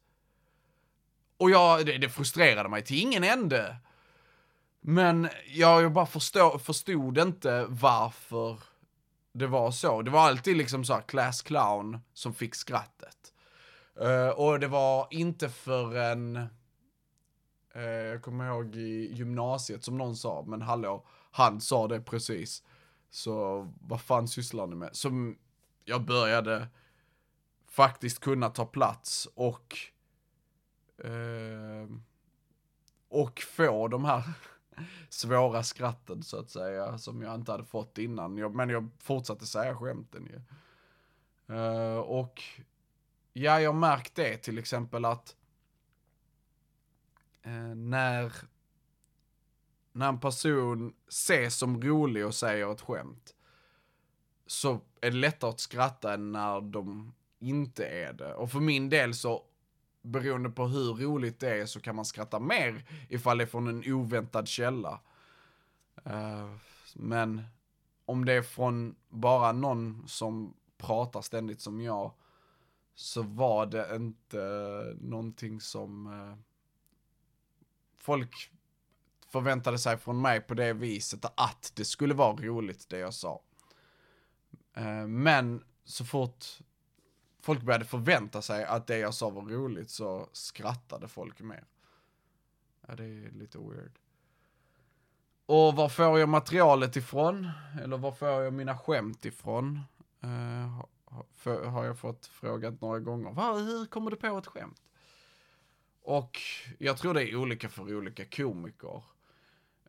Och 1.37 1.51
jag, 1.51 1.87
det, 1.87 1.99
det 1.99 2.09
frustrerade 2.09 2.69
mig 2.69 2.83
till 2.85 2.99
ingen 3.01 3.25
ände. 3.25 3.77
Men 4.81 5.29
jag, 5.47 5.83
jag 5.83 5.93
bara 5.93 6.07
förstå, 6.07 6.59
förstod 6.59 7.19
inte 7.19 7.67
varför 7.69 8.59
det 9.33 9.47
var 9.47 9.71
så. 9.71 10.03
Det 10.03 10.11
var 10.11 10.21
alltid 10.21 10.57
liksom 10.57 10.85
så 10.85 10.95
här 10.95 11.01
class 11.01 11.43
clown 11.43 11.99
som 12.13 12.35
fick 12.35 12.55
skrattet. 12.55 13.33
Uh, 14.03 14.29
och 14.29 14.61
det 14.61 14.69
var 14.69 15.07
inte 15.11 15.49
förrän, 15.49 16.37
uh, 17.77 17.83
jag 17.83 18.23
kommer 18.23 18.49
ihåg 18.49 18.77
i 18.77 19.15
gymnasiet 19.15 19.85
som 19.85 19.99
någon 19.99 20.17
sa, 20.17 20.45
men 20.47 20.63
hallå, 20.63 21.07
han 21.31 21.61
sa 21.61 21.89
det 21.89 22.01
precis. 22.01 22.63
Så 23.11 23.69
vad 23.81 24.01
fan 24.01 24.29
sysslar 24.29 24.67
ni 24.67 24.77
med? 24.77 24.97
Som 24.97 25.39
jag 25.85 26.05
började 26.05 26.69
faktiskt 27.69 28.21
kunna 28.21 28.51
ta 28.51 28.67
plats 28.67 29.29
och 29.35 29.79
uh, 31.05 31.89
och 33.09 33.41
få 33.41 33.89
de 33.89 34.05
här 34.05 34.23
svåra 35.09 35.63
skratten 35.63 36.23
så 36.23 36.39
att 36.39 36.51
säga, 36.51 36.99
som 36.99 37.23
jag 37.23 37.35
inte 37.35 37.53
hade 37.53 37.65
fått 37.65 37.99
innan. 37.99 38.37
Jag, 38.37 38.55
men 38.55 38.69
jag 38.69 38.91
fortsatte 38.99 39.47
säga 39.47 39.77
skämten 39.77 40.27
ju. 40.27 40.41
Uh, 41.55 41.99
och 41.99 42.43
ja, 43.33 43.61
jag 43.61 43.75
märkt 43.75 44.15
det 44.15 44.37
till 44.37 44.59
exempel 44.59 45.05
att 45.05 45.37
uh, 47.47 47.75
när, 47.75 48.33
när 49.93 50.09
en 50.09 50.21
person 50.21 50.95
ses 51.09 51.57
som 51.57 51.83
rolig 51.83 52.27
och 52.27 52.35
säger 52.35 52.73
ett 52.73 52.81
skämt, 52.81 53.35
så 54.47 54.81
är 55.01 55.11
det 55.11 55.17
lättare 55.17 55.51
att 55.51 55.61
skratta 55.61 56.15
än 56.15 56.33
när 56.33 56.61
de 56.61 57.15
inte 57.39 57.87
är 57.87 58.13
det. 58.13 58.35
Och 58.35 58.51
för 58.51 58.61
min 58.61 58.89
del 58.89 59.15
så 59.15 59.45
beroende 60.05 60.51
på 60.51 60.67
hur 60.67 60.95
roligt 60.95 61.41
det 61.41 61.61
är 61.61 61.67
så 61.67 61.81
kan 61.81 61.97
man 61.97 62.05
skratta 62.05 62.39
mer 62.39 62.85
ifall 63.09 63.39
det 63.39 63.45
är 63.45 63.47
från 63.47 63.69
en 63.69 63.93
oväntad 63.93 64.49
källa. 64.49 65.01
Uh, 66.07 66.57
men 66.95 67.43
om 68.05 68.25
det 68.25 68.33
är 68.33 68.43
från 68.43 68.95
bara 69.09 69.53
någon 69.53 70.09
som 70.09 70.55
pratar 70.79 71.23
ständigt 71.23 71.61
som 71.61 71.81
jag 71.81 72.13
så 72.95 73.23
var 73.23 73.67
det 73.67 73.97
inte 73.97 74.39
någonting 75.01 75.61
som 75.61 76.07
uh, 76.07 76.37
folk 77.99 78.51
förväntade 79.29 79.79
sig 79.79 79.97
från 79.97 80.21
mig 80.21 80.41
på 80.41 80.55
det 80.55 80.73
viset 80.73 81.25
att 81.35 81.73
det 81.75 81.85
skulle 81.85 82.15
vara 82.15 82.37
roligt 82.37 82.89
det 82.89 82.99
jag 82.99 83.15
sa. 83.15 83.41
Eh, 84.75 85.07
men 85.07 85.65
så 85.85 86.05
fort 86.05 86.45
folk 87.45 87.63
började 87.63 87.85
förvänta 87.85 88.43
sig 88.43 88.65
att 88.65 88.87
det 88.87 88.99
jag 88.99 89.15
sa 89.15 89.31
var 89.31 89.43
roligt 89.43 89.91
så 89.91 90.29
skrattade 90.33 91.09
folk 91.09 91.41
mer. 91.41 91.65
Ja, 92.87 92.95
det 92.95 93.05
är 93.05 93.31
lite 93.31 93.59
weird. 93.59 93.99
Och 95.47 95.77
var 95.77 95.89
får 95.89 96.19
jag 96.19 96.29
materialet 96.29 96.97
ifrån? 96.97 97.51
Eller 97.83 97.97
var 97.97 98.13
får 98.13 98.29
jag 98.29 98.53
mina 98.53 98.79
skämt 98.79 99.25
ifrån? 99.25 99.81
Uh, 100.25 100.85
har 101.69 101.85
jag 101.85 101.99
fått 101.99 102.27
frågat 102.27 102.81
några 102.81 103.01
gånger. 103.01 103.33
Var, 103.33 103.59
hur 103.59 103.87
kommer 103.87 104.11
du 104.11 104.17
på 104.17 104.39
ett 104.39 104.47
skämt? 104.47 104.83
Och 106.03 106.41
jag 106.79 106.99
tror 106.99 107.15
det 107.15 107.31
är 107.31 107.37
olika 107.37 107.69
för 107.69 107.97
olika 107.97 108.25
komiker. 108.25 109.03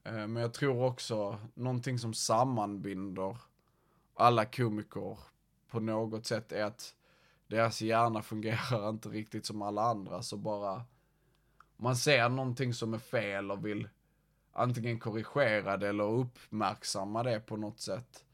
Uh, 0.08 0.28
men 0.28 0.36
jag 0.36 0.54
tror 0.54 0.84
också 0.84 1.40
någonting 1.54 2.00
som 2.00 2.14
sammanbinder 2.14 3.38
alla 4.16 4.46
komiker 4.46 5.20
på 5.70 5.80
något 5.80 6.26
sätt 6.26 6.52
är 6.52 6.64
att 6.64 6.96
deras 7.48 7.82
hjärna 7.82 8.22
fungerar 8.22 8.90
inte 8.90 9.10
riktigt 9.10 9.46
som 9.46 9.62
alla 9.62 9.82
andra, 9.82 10.22
så 10.22 10.38
bara 10.38 10.86
man 11.78 11.96
ser 11.96 12.30
någonting 12.30 12.74
som 12.74 12.94
är 12.94 13.00
fel 13.00 13.52
och 13.52 13.66
vill 13.66 13.90
antingen 14.54 15.00
korrigera 15.00 15.78
det 15.78 15.90
eller 15.90 16.04
uppmärksamma 16.04 17.24
det 17.24 17.40
på 17.40 17.58
något 17.58 17.80
sätt. 17.80 18.26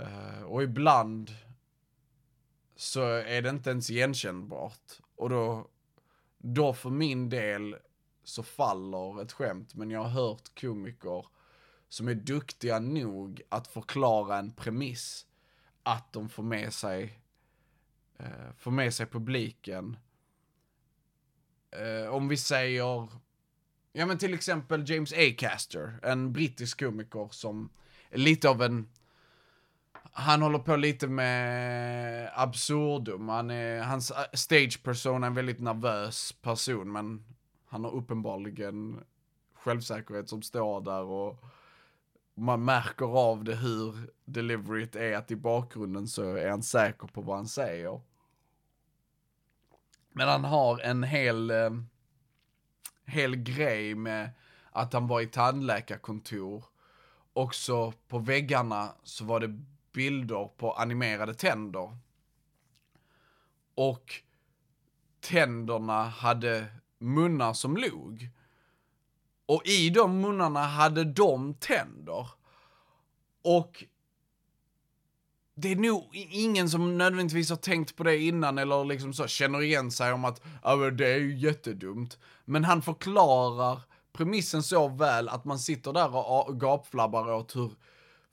Uh, 0.00 0.42
och 0.42 0.62
ibland 0.62 1.30
så 2.76 3.02
är 3.04 3.42
det 3.42 3.48
inte 3.48 3.70
ens 3.70 3.90
igenkännbart. 3.90 5.00
Och 5.16 5.30
då, 5.30 5.68
då 6.38 6.74
för 6.74 6.90
min 6.90 7.28
del 7.28 7.76
så 8.24 8.42
faller 8.42 9.22
ett 9.22 9.32
skämt, 9.32 9.74
men 9.74 9.90
jag 9.90 10.00
har 10.00 10.10
hört 10.10 10.60
komiker 10.60 11.26
som 11.88 12.08
är 12.08 12.14
duktiga 12.14 12.78
nog 12.78 13.42
att 13.48 13.66
förklara 13.66 14.38
en 14.38 14.52
premiss, 14.52 15.26
att 15.82 16.12
de 16.12 16.28
får 16.28 16.42
med 16.42 16.72
sig 16.72 17.21
eh, 18.22 18.52
få 18.56 18.70
med 18.70 18.94
sig 18.94 19.06
publiken. 19.06 19.96
Eh, 21.70 22.14
om 22.14 22.28
vi 22.28 22.36
säger, 22.36 23.08
ja 23.92 24.06
men 24.06 24.18
till 24.18 24.34
exempel 24.34 24.90
James 24.90 25.12
A. 25.12 25.34
Caster, 25.38 25.98
en 26.02 26.32
brittisk 26.32 26.80
komiker 26.80 27.28
som 27.30 27.70
är 28.10 28.18
lite 28.18 28.48
av 28.48 28.62
en, 28.62 28.88
han 30.12 30.42
håller 30.42 30.58
på 30.58 30.76
lite 30.76 31.08
med 31.08 32.30
absurdum. 32.34 33.28
Han 33.28 33.50
är, 33.50 33.82
hans 33.82 34.10
eh, 34.10 34.24
stage 34.32 34.82
person 34.82 35.22
är 35.22 35.26
en 35.26 35.34
väldigt 35.34 35.60
nervös 35.60 36.32
person, 36.32 36.92
men 36.92 37.24
han 37.68 37.84
har 37.84 37.90
uppenbarligen 37.90 39.04
självsäkerhet 39.54 40.28
som 40.28 40.42
står 40.42 40.80
där 40.80 41.02
och 41.02 41.44
man 42.34 42.64
märker 42.64 43.18
av 43.18 43.44
det 43.44 43.54
hur 43.54 43.94
deliveryt 44.24 44.96
är 44.96 45.16
att 45.16 45.30
i 45.30 45.36
bakgrunden 45.36 46.08
så 46.08 46.36
är 46.36 46.50
han 46.50 46.62
säker 46.62 47.06
på 47.06 47.20
vad 47.20 47.36
han 47.36 47.48
säger. 47.48 48.00
Men 50.12 50.28
han 50.28 50.44
har 50.44 50.78
en 50.78 51.02
hel, 51.02 51.50
eh, 51.50 51.70
hel 53.06 53.36
grej 53.36 53.94
med 53.94 54.30
att 54.70 54.92
han 54.92 55.06
var 55.06 55.20
i 55.20 55.26
tandläkarkontor. 55.26 56.64
och 57.34 57.54
så 57.54 57.92
på 58.08 58.18
väggarna 58.18 58.94
så 59.02 59.24
var 59.24 59.40
det 59.40 59.60
bilder 59.92 60.48
på 60.56 60.72
animerade 60.72 61.34
tänder. 61.34 61.96
Och 63.74 64.14
tänderna 65.20 66.04
hade 66.04 66.66
munnar 66.98 67.52
som 67.52 67.76
log. 67.76 68.28
Och 69.46 69.66
i 69.66 69.90
de 69.90 70.20
munnarna 70.20 70.62
hade 70.62 71.04
de 71.04 71.54
tänder. 71.54 72.28
Och 73.42 73.84
det 75.54 75.72
är 75.72 75.76
nog 75.76 76.08
ingen 76.12 76.70
som 76.70 76.98
nödvändigtvis 76.98 77.50
har 77.50 77.56
tänkt 77.56 77.96
på 77.96 78.02
det 78.02 78.18
innan 78.18 78.58
eller 78.58 78.84
liksom 78.84 79.14
så 79.14 79.26
känner 79.26 79.62
igen 79.62 79.90
sig 79.90 80.12
om 80.12 80.24
att 80.24 80.42
ja, 80.62 80.76
det 80.76 81.12
är 81.12 81.18
ju 81.18 81.38
jättedumt. 81.38 82.18
Men 82.44 82.64
han 82.64 82.82
förklarar 82.82 83.80
premissen 84.12 84.62
så 84.62 84.88
väl 84.88 85.28
att 85.28 85.44
man 85.44 85.58
sitter 85.58 85.92
där 85.92 86.16
och 86.16 86.60
gapflabbar 86.60 87.32
åt 87.32 87.56
hur 87.56 87.72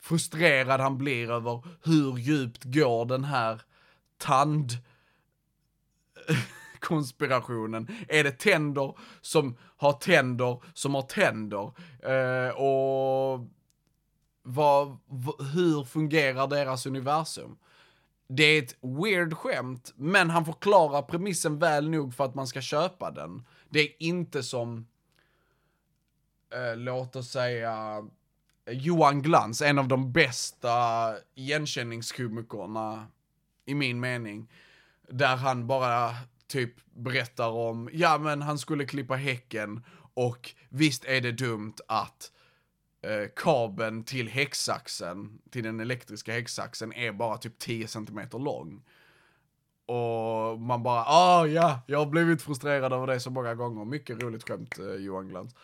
frustrerad 0.02 0.82
han 0.82 0.98
blir 0.98 1.32
över 1.32 1.64
hur 1.84 2.18
djupt 2.18 2.64
går 2.64 3.06
den 3.06 3.24
här 3.24 3.62
tand 4.18 4.72
konspirationen. 6.80 7.88
Är 8.08 8.24
det 8.24 8.32
tänder 8.32 8.98
som 9.22 9.58
har 9.78 9.94
tänder 9.94 10.64
som 10.74 10.96
har 10.96 11.02
tänder? 11.02 11.72
Eh, 12.04 12.50
och 12.50 13.40
vad, 14.50 14.98
hur 15.54 15.84
fungerar 15.84 16.48
deras 16.48 16.86
universum? 16.86 17.58
Det 18.28 18.44
är 18.44 18.64
ett 18.64 18.76
weird 18.82 19.34
skämt, 19.34 19.94
men 19.96 20.30
han 20.30 20.46
förklarar 20.46 21.02
premissen 21.02 21.60
väl 21.60 21.90
nog 21.90 22.14
för 22.14 22.26
att 22.26 22.36
man 22.36 22.48
ska 22.48 22.62
köpa 22.62 23.12
den. 23.12 23.46
Det 23.70 23.80
är 23.80 23.90
inte 24.00 24.44
som, 24.44 24.88
eh, 26.54 26.78
låt 26.78 27.16
oss 27.16 27.30
säga, 27.32 28.04
Johan 28.72 29.22
Glans, 29.22 29.62
en 29.62 29.80
av 29.80 29.88
de 29.88 30.12
bästa 30.12 30.70
igenkänningskomikerna 31.36 33.08
i 33.66 33.76
min 33.76 34.00
mening. 34.00 34.52
Där 35.10 35.36
han 35.36 35.68
bara 35.68 36.16
typ 36.48 36.74
berättar 36.94 37.50
om, 37.50 37.90
ja 37.94 38.18
men 38.18 38.42
han 38.42 38.58
skulle 38.58 38.86
klippa 38.86 39.16
häcken 39.16 39.86
och 40.14 40.54
visst 40.70 41.06
är 41.06 41.22
det 41.22 41.32
dumt 41.32 41.76
att 41.88 42.32
eh, 43.02 43.30
kabeln 43.36 44.04
till 44.04 44.30
häcksaxen, 44.30 45.42
till 45.50 45.64
den 45.64 45.80
elektriska 45.80 46.34
häcksaxen, 46.34 46.94
är 46.94 47.12
bara 47.12 47.38
typ 47.38 47.60
10 47.60 47.88
cm 47.88 48.20
lång. 48.32 48.84
Och 49.86 50.60
man 50.60 50.84
bara, 50.84 51.04
ah 51.06 51.48
ja, 51.48 51.80
jag 51.88 52.00
har 52.00 52.06
blivit 52.06 52.42
frustrerad 52.42 52.94
över 52.94 53.08
det 53.08 53.20
så 53.20 53.30
många 53.30 53.56
gånger. 53.56 53.86
Mycket 53.86 54.24
roligt 54.24 54.48
skämt, 54.48 54.80
eh, 54.80 54.86
Johan 54.86 55.28
Glans. 55.28 55.56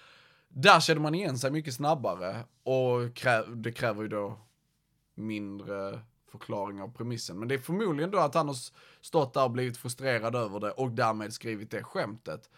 Där 0.48 0.80
känner 0.80 1.02
man 1.02 1.16
igen 1.16 1.38
sig 1.38 1.52
mycket 1.52 1.74
snabbare 1.74 2.44
och 2.64 3.16
krä 3.16 3.44
det 3.56 3.72
kräver 3.72 4.02
ju 4.02 4.08
då 4.08 4.40
mindre 5.16 6.00
förklaring 6.32 6.82
av 6.82 6.88
premissen. 6.88 7.40
Men 7.40 7.48
det 7.48 7.56
är 7.56 7.60
förmodligen 7.60 8.12
då 8.12 8.20
att 8.20 8.36
han 8.36 8.48
har 8.48 8.56
stått 9.02 9.34
där 9.34 9.44
och 9.44 9.52
blivit 9.52 9.78
frustrerad 9.78 10.36
över 10.36 10.60
det 10.60 10.72
och 10.72 10.92
därmed 10.92 11.34
skrivit 11.34 11.72
det 11.72 11.84
skämtet. 11.84 12.50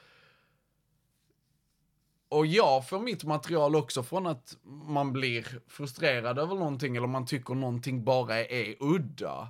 Och 2.29 2.45
jag 2.45 2.89
får 2.89 2.99
mitt 2.99 3.23
material 3.23 3.75
också 3.75 4.03
från 4.03 4.27
att 4.27 4.57
man 4.63 5.13
blir 5.13 5.59
frustrerad 5.67 6.39
över 6.39 6.55
någonting 6.55 6.95
eller 6.95 7.07
man 7.07 7.25
tycker 7.25 7.55
någonting 7.55 8.03
bara 8.03 8.45
är 8.45 8.75
udda. 8.79 9.49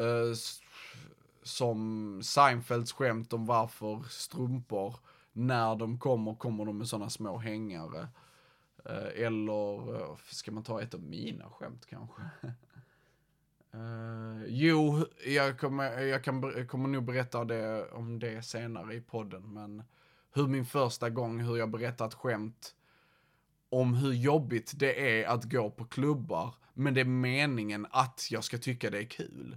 Uh, 0.00 0.34
som 1.42 2.20
Seinfelds 2.22 2.92
skämt 2.92 3.32
om 3.32 3.46
varför 3.46 4.02
strumpor 4.08 4.94
när 5.32 5.76
de 5.76 5.98
kommer, 5.98 6.34
kommer 6.34 6.64
de 6.64 6.78
med 6.78 6.88
sådana 6.88 7.10
små 7.10 7.38
hängare. 7.38 8.08
Uh, 8.90 9.24
eller, 9.24 9.90
uh, 9.90 10.16
ska 10.26 10.52
man 10.52 10.62
ta 10.62 10.82
ett 10.82 10.94
av 10.94 11.02
mina 11.02 11.50
skämt 11.50 11.86
kanske? 11.86 12.22
Uh, 13.74 14.44
jo, 14.48 15.06
jag 15.26 15.58
kommer, 15.58 16.00
jag 16.00 16.24
kan, 16.24 16.66
kommer 16.66 16.88
nog 16.88 17.04
berätta 17.04 17.44
det, 17.44 17.90
om 17.90 18.18
det 18.18 18.42
senare 18.42 18.94
i 18.94 19.00
podden, 19.00 19.42
men 19.54 19.82
hur 20.32 20.46
min 20.46 20.66
första 20.66 21.10
gång, 21.10 21.40
hur 21.40 21.56
jag 21.56 21.70
berättar 21.70 22.06
ett 22.06 22.14
skämt 22.14 22.74
om 23.70 23.94
hur 23.94 24.12
jobbigt 24.12 24.72
det 24.76 25.20
är 25.20 25.28
att 25.28 25.44
gå 25.44 25.70
på 25.70 25.84
klubbar, 25.84 26.54
men 26.74 26.94
det 26.94 27.00
är 27.00 27.04
meningen 27.04 27.86
att 27.90 28.28
jag 28.30 28.44
ska 28.44 28.58
tycka 28.58 28.90
det 28.90 28.98
är 28.98 29.04
kul. 29.04 29.56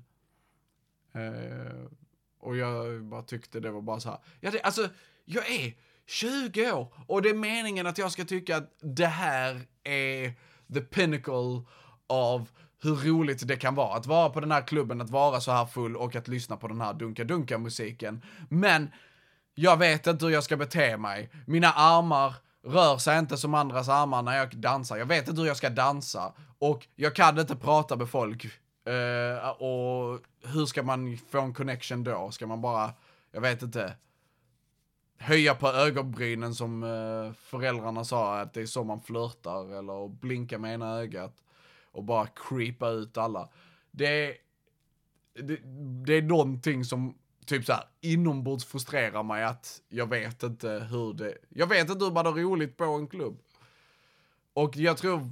Eh, 1.11 1.91
och 2.39 2.57
jag 2.57 3.03
bara 3.03 3.21
tyckte 3.21 3.59
det 3.59 3.71
var 3.71 3.81
bara 3.81 3.99
så 3.99 4.09
här, 4.09 4.19
ja 4.39 4.51
det, 4.51 4.61
alltså, 4.61 4.89
jag 5.25 5.51
är 5.51 5.73
20 6.05 6.71
år 6.71 6.93
och 7.07 7.21
det 7.21 7.29
är 7.29 7.33
meningen 7.33 7.87
att 7.87 7.97
jag 7.97 8.11
ska 8.11 8.25
tycka 8.25 8.57
att 8.57 8.75
det 8.79 9.07
här 9.07 9.61
är 9.83 10.33
the 10.73 10.81
pinnacle 10.81 11.63
av 12.07 12.49
hur 12.83 12.95
roligt 12.95 13.47
det 13.47 13.55
kan 13.55 13.75
vara 13.75 13.97
att 13.97 14.05
vara 14.05 14.29
på 14.29 14.39
den 14.39 14.51
här 14.51 14.67
klubben, 14.67 15.01
att 15.01 15.09
vara 15.09 15.41
så 15.41 15.51
här 15.51 15.65
full 15.65 15.95
och 15.95 16.15
att 16.15 16.27
lyssna 16.27 16.57
på 16.57 16.67
den 16.67 16.81
här 16.81 16.93
dunka-dunka-musiken. 16.93 18.21
Men 18.49 18.91
jag 19.55 19.77
vet 19.77 20.07
inte 20.07 20.25
hur 20.25 20.33
jag 20.33 20.43
ska 20.43 20.57
bete 20.57 20.97
mig. 20.97 21.29
Mina 21.47 21.71
armar 21.73 22.35
rör 22.63 22.97
sig 22.97 23.19
inte 23.19 23.37
som 23.37 23.53
andras 23.53 23.89
armar 23.89 24.21
när 24.21 24.37
jag 24.37 24.57
dansar. 24.57 24.97
Jag 24.97 25.05
vet 25.05 25.27
inte 25.27 25.41
hur 25.41 25.47
jag 25.47 25.57
ska 25.57 25.69
dansa. 25.69 26.33
Och 26.59 26.87
jag 26.95 27.15
kan 27.15 27.39
inte 27.39 27.55
prata 27.55 27.95
med 27.95 28.09
folk. 28.09 28.45
Uh, 28.45 29.49
och 29.49 30.19
hur 30.43 30.65
ska 30.65 30.83
man 30.83 31.17
få 31.17 31.41
en 31.41 31.53
connection 31.53 32.03
då? 32.03 32.31
Ska 32.31 32.47
man 32.47 32.61
bara, 32.61 32.93
jag 33.31 33.41
vet 33.41 33.61
inte, 33.61 33.95
höja 35.17 35.55
på 35.55 35.67
ögonbrynen 35.67 36.55
som 36.55 36.83
uh, 36.83 37.33
föräldrarna 37.33 38.03
sa 38.03 38.39
att 38.39 38.53
det 38.53 38.61
är 38.61 38.65
så 38.65 38.83
man 38.83 39.01
flörtar 39.01 39.77
eller 39.77 40.07
blinka 40.07 40.59
med 40.59 40.73
ena 40.73 40.99
ögat 40.99 41.35
och 41.91 42.03
bara 42.03 42.27
creepa 42.27 42.89
ut 42.89 43.17
alla. 43.17 43.49
Det 43.91 44.07
är, 44.07 44.33
det, 45.33 45.59
det 46.05 46.13
är 46.13 46.21
någonting 46.21 46.85
som 46.85 47.15
typ 47.45 47.65
såhär 47.65 47.83
inombords 48.01 48.65
frustrerar 48.65 49.23
mig 49.23 49.43
att 49.43 49.81
jag 49.89 50.09
vet 50.09 50.43
inte 50.43 50.69
hur 50.69 51.13
det, 51.13 51.37
jag 51.49 51.67
vet 51.67 51.89
inte 51.89 52.05
hur 52.05 52.11
man 52.11 52.25
har 52.25 52.33
roligt 52.33 52.77
på 52.77 52.83
en 52.83 53.07
klubb. 53.07 53.37
Och 54.53 54.77
jag 54.77 54.97
tror 54.97 55.29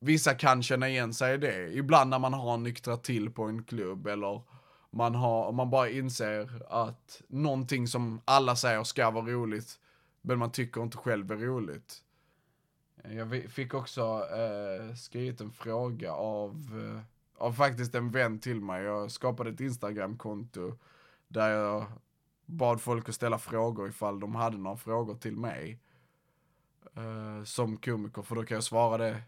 vissa 0.00 0.34
kan 0.34 0.62
känna 0.62 0.88
igen 0.88 1.14
sig 1.14 1.34
i 1.34 1.38
det. 1.38 1.72
Ibland 1.72 2.10
när 2.10 2.18
man 2.18 2.34
har 2.34 2.56
nyktrat 2.56 3.04
till 3.04 3.30
på 3.30 3.42
en 3.42 3.64
klubb 3.64 4.06
eller 4.06 4.42
man, 4.90 5.14
har, 5.14 5.52
man 5.52 5.70
bara 5.70 5.90
inser 5.90 6.62
att 6.68 7.22
någonting 7.28 7.88
som 7.88 8.20
alla 8.24 8.56
säger 8.56 8.84
ska 8.84 9.10
vara 9.10 9.26
roligt, 9.26 9.78
men 10.20 10.38
man 10.38 10.52
tycker 10.52 10.82
inte 10.82 10.96
själv 10.96 11.32
är 11.32 11.36
roligt. 11.36 12.02
Jag 13.04 13.44
fick 13.50 13.74
också 13.74 14.26
eh, 14.30 14.94
skrivit 14.94 15.40
en 15.40 15.50
fråga 15.50 16.12
av, 16.12 16.52
eh, 16.84 17.00
av 17.44 17.52
faktiskt 17.52 17.94
en 17.94 18.10
vän 18.10 18.38
till 18.38 18.60
mig. 18.60 18.82
Jag 18.82 19.10
skapade 19.10 19.50
ett 19.50 19.60
instagramkonto 19.60 20.78
där 21.32 21.48
jag 21.48 21.86
bad 22.46 22.80
folk 22.80 23.08
att 23.08 23.14
ställa 23.14 23.38
frågor 23.38 23.88
ifall 23.88 24.20
de 24.20 24.34
hade 24.34 24.58
några 24.58 24.76
frågor 24.76 25.14
till 25.14 25.36
mig. 25.36 25.78
Uh, 26.98 27.44
som 27.44 27.76
komiker, 27.76 28.22
för 28.22 28.34
då 28.34 28.44
kan 28.44 28.54
jag 28.54 28.64
svara 28.64 28.98
det 28.98 29.22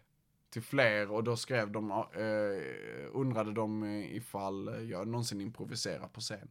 till 0.49 0.61
fler 0.61 1.11
och 1.11 1.23
då 1.23 1.35
skrev 1.35 1.71
de, 1.71 1.91
uh, 1.91 3.09
undrade 3.13 3.53
de 3.53 3.85
ifall 3.85 4.89
jag 4.89 5.07
någonsin 5.07 5.41
improviserar 5.41 6.07
på 6.07 6.21
scen. 6.21 6.49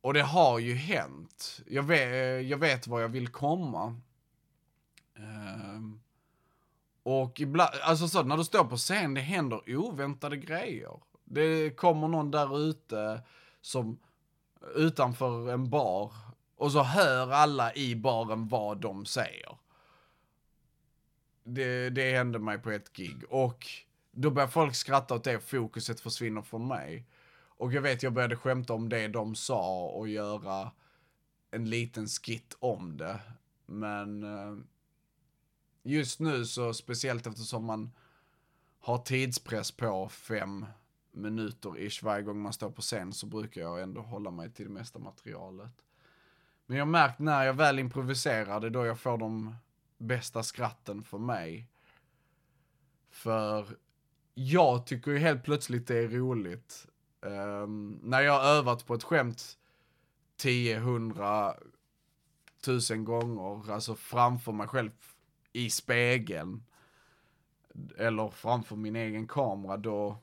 Och 0.00 0.14
det 0.14 0.22
har 0.22 0.58
ju 0.58 0.74
hänt. 0.74 1.60
Jag 1.66 1.82
vet, 1.82 2.46
jag 2.46 2.58
vet 2.58 2.86
var 2.86 3.00
jag 3.00 3.08
vill 3.08 3.28
komma. 3.28 4.00
Uh, 5.18 5.80
och 7.02 7.40
ibland, 7.40 7.70
alltså 7.82 8.08
så 8.08 8.22
när 8.22 8.36
du 8.36 8.44
står 8.44 8.64
på 8.64 8.76
scen, 8.76 9.14
det 9.14 9.20
händer 9.20 9.76
oväntade 9.76 10.36
grejer. 10.36 11.00
Det 11.24 11.70
kommer 11.70 12.08
någon 12.08 12.30
där 12.30 12.58
ute 12.58 13.22
som, 13.62 13.98
utanför 14.74 15.52
en 15.52 15.70
bar, 15.70 16.12
och 16.56 16.72
så 16.72 16.82
hör 16.82 17.30
alla 17.30 17.74
i 17.74 17.96
baren 17.96 18.48
vad 18.48 18.80
de 18.80 19.06
säger. 19.06 19.58
Det, 21.44 21.90
det 21.90 22.12
hände 22.12 22.38
mig 22.38 22.58
på 22.58 22.70
ett 22.70 22.92
gig. 22.92 23.24
Och 23.28 23.66
då 24.10 24.30
börjar 24.30 24.48
folk 24.48 24.74
skratta 24.74 25.14
åt 25.14 25.24
det, 25.24 25.40
fokuset 25.40 26.00
försvinner 26.00 26.42
från 26.42 26.68
mig. 26.68 27.06
Och 27.56 27.72
jag 27.72 27.82
vet, 27.82 28.02
jag 28.02 28.12
började 28.12 28.36
skämta 28.36 28.72
om 28.72 28.88
det 28.88 29.08
de 29.08 29.34
sa 29.34 29.86
och 29.86 30.08
göra 30.08 30.70
en 31.50 31.70
liten 31.70 32.06
skit 32.06 32.56
om 32.58 32.96
det. 32.96 33.20
Men 33.66 34.22
eh, 34.22 34.64
just 35.82 36.20
nu 36.20 36.46
så 36.46 36.74
speciellt 36.74 37.26
eftersom 37.26 37.64
man 37.64 37.90
har 38.80 38.98
tidspress 38.98 39.70
på 39.70 40.08
fem 40.08 40.66
minuter 41.12 41.78
ish 41.78 42.02
varje 42.02 42.22
gång 42.22 42.42
man 42.42 42.52
står 42.52 42.70
på 42.70 42.82
scen 42.82 43.12
så 43.12 43.26
brukar 43.26 43.60
jag 43.60 43.82
ändå 43.82 44.00
hålla 44.00 44.30
mig 44.30 44.50
till 44.50 44.66
det 44.66 44.72
mesta 44.72 44.98
materialet. 44.98 45.74
Men 46.66 46.76
jag 46.76 46.84
har 46.84 46.90
märkt 46.90 47.18
när 47.18 47.44
jag 47.44 47.54
väl 47.54 47.78
improviserar, 47.78 48.60
det 48.60 48.66
är 48.66 48.70
då 48.70 48.86
jag 48.86 49.00
får 49.00 49.18
de 49.18 49.54
bästa 49.98 50.42
skratten 50.42 51.02
för 51.02 51.18
mig. 51.18 51.68
För 53.10 53.76
jag 54.34 54.86
tycker 54.86 55.10
ju 55.10 55.18
helt 55.18 55.44
plötsligt 55.44 55.86
det 55.86 55.98
är 55.98 56.08
roligt. 56.08 56.86
Um, 57.20 58.00
när 58.02 58.20
jag 58.20 58.32
har 58.32 58.44
övat 58.48 58.86
på 58.86 58.94
ett 58.94 59.02
skämt 59.02 59.58
10, 60.36 60.76
100, 60.76 61.54
1000 62.60 63.04
gånger, 63.04 63.72
alltså 63.72 63.94
framför 63.94 64.52
mig 64.52 64.68
själv 64.68 64.90
i 65.52 65.70
spegeln 65.70 66.64
eller 67.98 68.28
framför 68.28 68.76
min 68.76 68.96
egen 68.96 69.28
kamera, 69.28 69.76
då, 69.76 70.18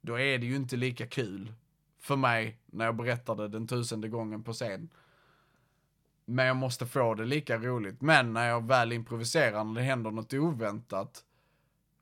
då 0.00 0.18
är 0.18 0.38
det 0.38 0.46
ju 0.46 0.56
inte 0.56 0.76
lika 0.76 1.06
kul 1.06 1.52
för 1.98 2.16
mig 2.16 2.58
när 2.66 2.84
jag 2.84 2.96
berättar 2.96 3.36
det 3.36 3.48
den 3.48 3.66
tusende 3.66 4.08
gången 4.08 4.42
på 4.42 4.52
scen. 4.52 4.90
Men 6.24 6.46
jag 6.46 6.56
måste 6.56 6.86
få 6.86 7.14
det 7.14 7.24
lika 7.24 7.58
roligt. 7.58 8.00
Men 8.00 8.32
när 8.32 8.48
jag 8.48 8.66
väl 8.66 8.92
improviserar, 8.92 9.64
när 9.64 9.74
det 9.74 9.86
händer 9.86 10.10
något 10.10 10.34
oväntat, 10.34 11.24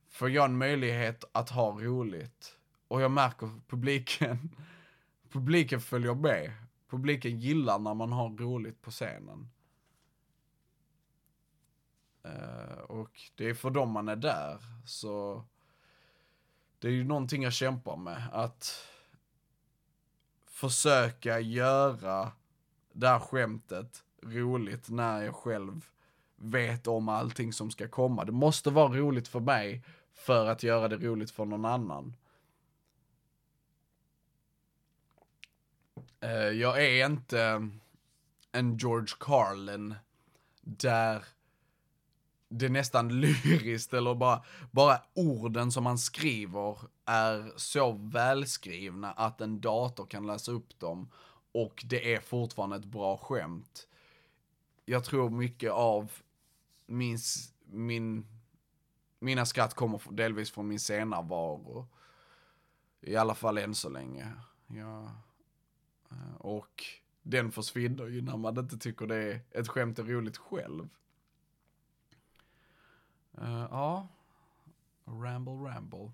får 0.09 0.31
jag 0.31 0.45
en 0.45 0.59
möjlighet 0.59 1.25
att 1.33 1.51
ha 1.51 1.71
roligt. 1.71 2.57
Och 2.89 3.03
jag 3.03 3.11
märker 3.11 3.51
publiken, 3.69 4.51
publiken 5.33 5.81
följer 5.81 6.15
med. 6.15 6.53
Publiken 6.91 7.41
gillar 7.41 7.79
när 7.79 7.95
man 7.95 8.13
har 8.13 8.31
roligt 8.31 8.83
på 8.83 8.91
scenen. 8.91 9.49
Uh, 12.27 12.79
och 12.79 13.21
det 13.35 13.49
är 13.51 13.55
för 13.55 13.71
dem 13.71 13.91
man 13.91 14.09
är 14.09 14.17
där. 14.17 14.59
Så 14.85 15.45
det 16.79 16.89
är 16.89 16.93
ju 16.93 17.05
någonting 17.05 17.43
jag 17.43 17.53
kämpar 17.53 17.97
med. 17.97 18.23
Att 18.33 18.89
försöka 20.47 21.41
göra 21.41 22.33
det 22.93 23.09
här 23.09 23.19
skämtet 23.19 24.05
roligt 24.23 24.89
när 24.89 25.23
jag 25.23 25.35
själv 25.35 25.85
vet 26.37 26.87
om 26.87 27.09
allting 27.09 27.53
som 27.53 27.71
ska 27.71 27.89
komma. 27.89 28.25
Det 28.25 28.33
måste 28.33 28.71
vara 28.71 28.89
roligt 28.97 29.29
för 29.29 29.41
mig 29.41 29.85
för 30.15 30.47
att 30.47 30.63
göra 30.63 30.89
det 30.89 30.97
roligt 30.97 31.31
för 31.31 31.45
någon 31.45 31.65
annan. 31.65 32.17
Eh, 36.21 36.31
jag 36.31 36.85
är 36.85 37.07
inte 37.07 37.69
en 38.53 38.77
George 38.77 39.15
Carlin 39.21 39.95
där 40.61 41.25
det 42.49 42.67
är 42.67 42.71
nästan 42.71 43.21
lyriskt 43.21 43.95
eller 43.95 44.15
bara, 44.15 44.45
bara 44.71 45.03
orden 45.15 45.73
som 45.73 45.85
man 45.85 45.99
skriver 45.99 46.79
är 47.05 47.53
så 47.57 47.93
välskrivna 47.93 49.13
att 49.13 49.41
en 49.41 49.61
dator 49.61 50.07
kan 50.07 50.27
läsa 50.27 50.53
upp 50.53 50.79
dem 50.79 51.11
och 51.53 51.85
det 51.87 52.15
är 52.15 52.21
fortfarande 52.21 52.77
ett 52.77 52.85
bra 52.85 53.17
skämt. 53.17 53.89
Jag 54.85 55.05
tror 55.05 55.31
mycket 55.31 55.71
av 55.73 56.13
min, 56.87 57.19
min, 57.65 58.27
mina 59.19 59.47
skratt 59.47 59.75
kommer 59.75 60.01
delvis 60.11 60.51
från 60.51 60.69
min 60.69 60.79
scenarvaro. 60.79 61.87
I 63.01 63.17
alla 63.17 63.35
fall 63.35 63.59
än 63.59 63.75
så 63.75 63.89
länge. 63.89 64.33
Ja. 64.67 65.11
Eh, 66.11 66.37
och 66.39 66.85
den 67.23 67.53
försvinner 67.53 68.07
ju 68.07 68.23
när 68.23 68.37
man 68.37 68.59
inte 68.59 68.79
tycker 68.79 69.07
det 69.07 69.17
är 69.17 69.41
ett 69.51 69.69
skämt 69.69 69.99
är 69.99 70.05
roligt 70.05 70.37
själv. 70.37 70.89
Uh, 73.43 73.67
ja. 73.71 74.09
Ramble, 75.05 75.53
ramble. 75.53 76.13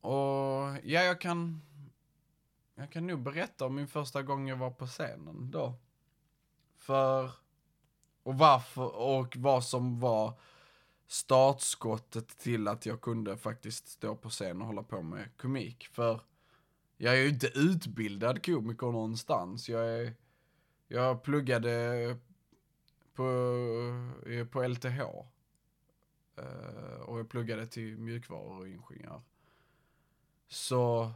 Och 0.00 0.78
ja, 0.82 1.02
jag 1.02 1.20
kan... 1.20 1.62
Jag 2.74 2.92
kan 2.92 3.06
nog 3.06 3.22
berätta 3.22 3.66
om 3.66 3.74
min 3.74 3.88
första 3.88 4.22
gång 4.22 4.48
jag 4.48 4.56
var 4.56 4.70
på 4.70 4.86
scenen 4.86 5.50
då. 5.50 5.74
För... 6.76 7.30
Och 8.22 8.38
varför, 8.38 8.96
och 8.96 9.36
vad 9.36 9.64
som 9.64 10.00
var 10.00 10.40
startskottet 11.06 12.38
till 12.38 12.68
att 12.68 12.86
jag 12.86 13.00
kunde 13.00 13.36
faktiskt 13.36 13.88
stå 13.88 14.16
på 14.16 14.30
scen 14.30 14.60
och 14.60 14.66
hålla 14.66 14.82
på 14.82 15.02
med 15.02 15.36
komik. 15.36 15.86
För 15.86 16.20
jag 16.96 17.14
är 17.14 17.18
ju 17.22 17.28
inte 17.28 17.46
utbildad 17.46 18.46
komiker 18.46 18.86
någonstans. 18.86 19.68
Jag 19.68 19.88
är, 19.88 20.14
jag 20.88 21.22
pluggade 21.22 22.16
på, 23.14 23.24
eh, 24.26 24.46
på 24.46 24.62
LTH. 24.62 25.00
Eh, 26.36 27.00
och 27.00 27.18
jag 27.18 27.28
pluggade 27.28 27.66
till 27.66 27.98
mjukvaruingenjör. 27.98 29.22
Så 30.48 31.12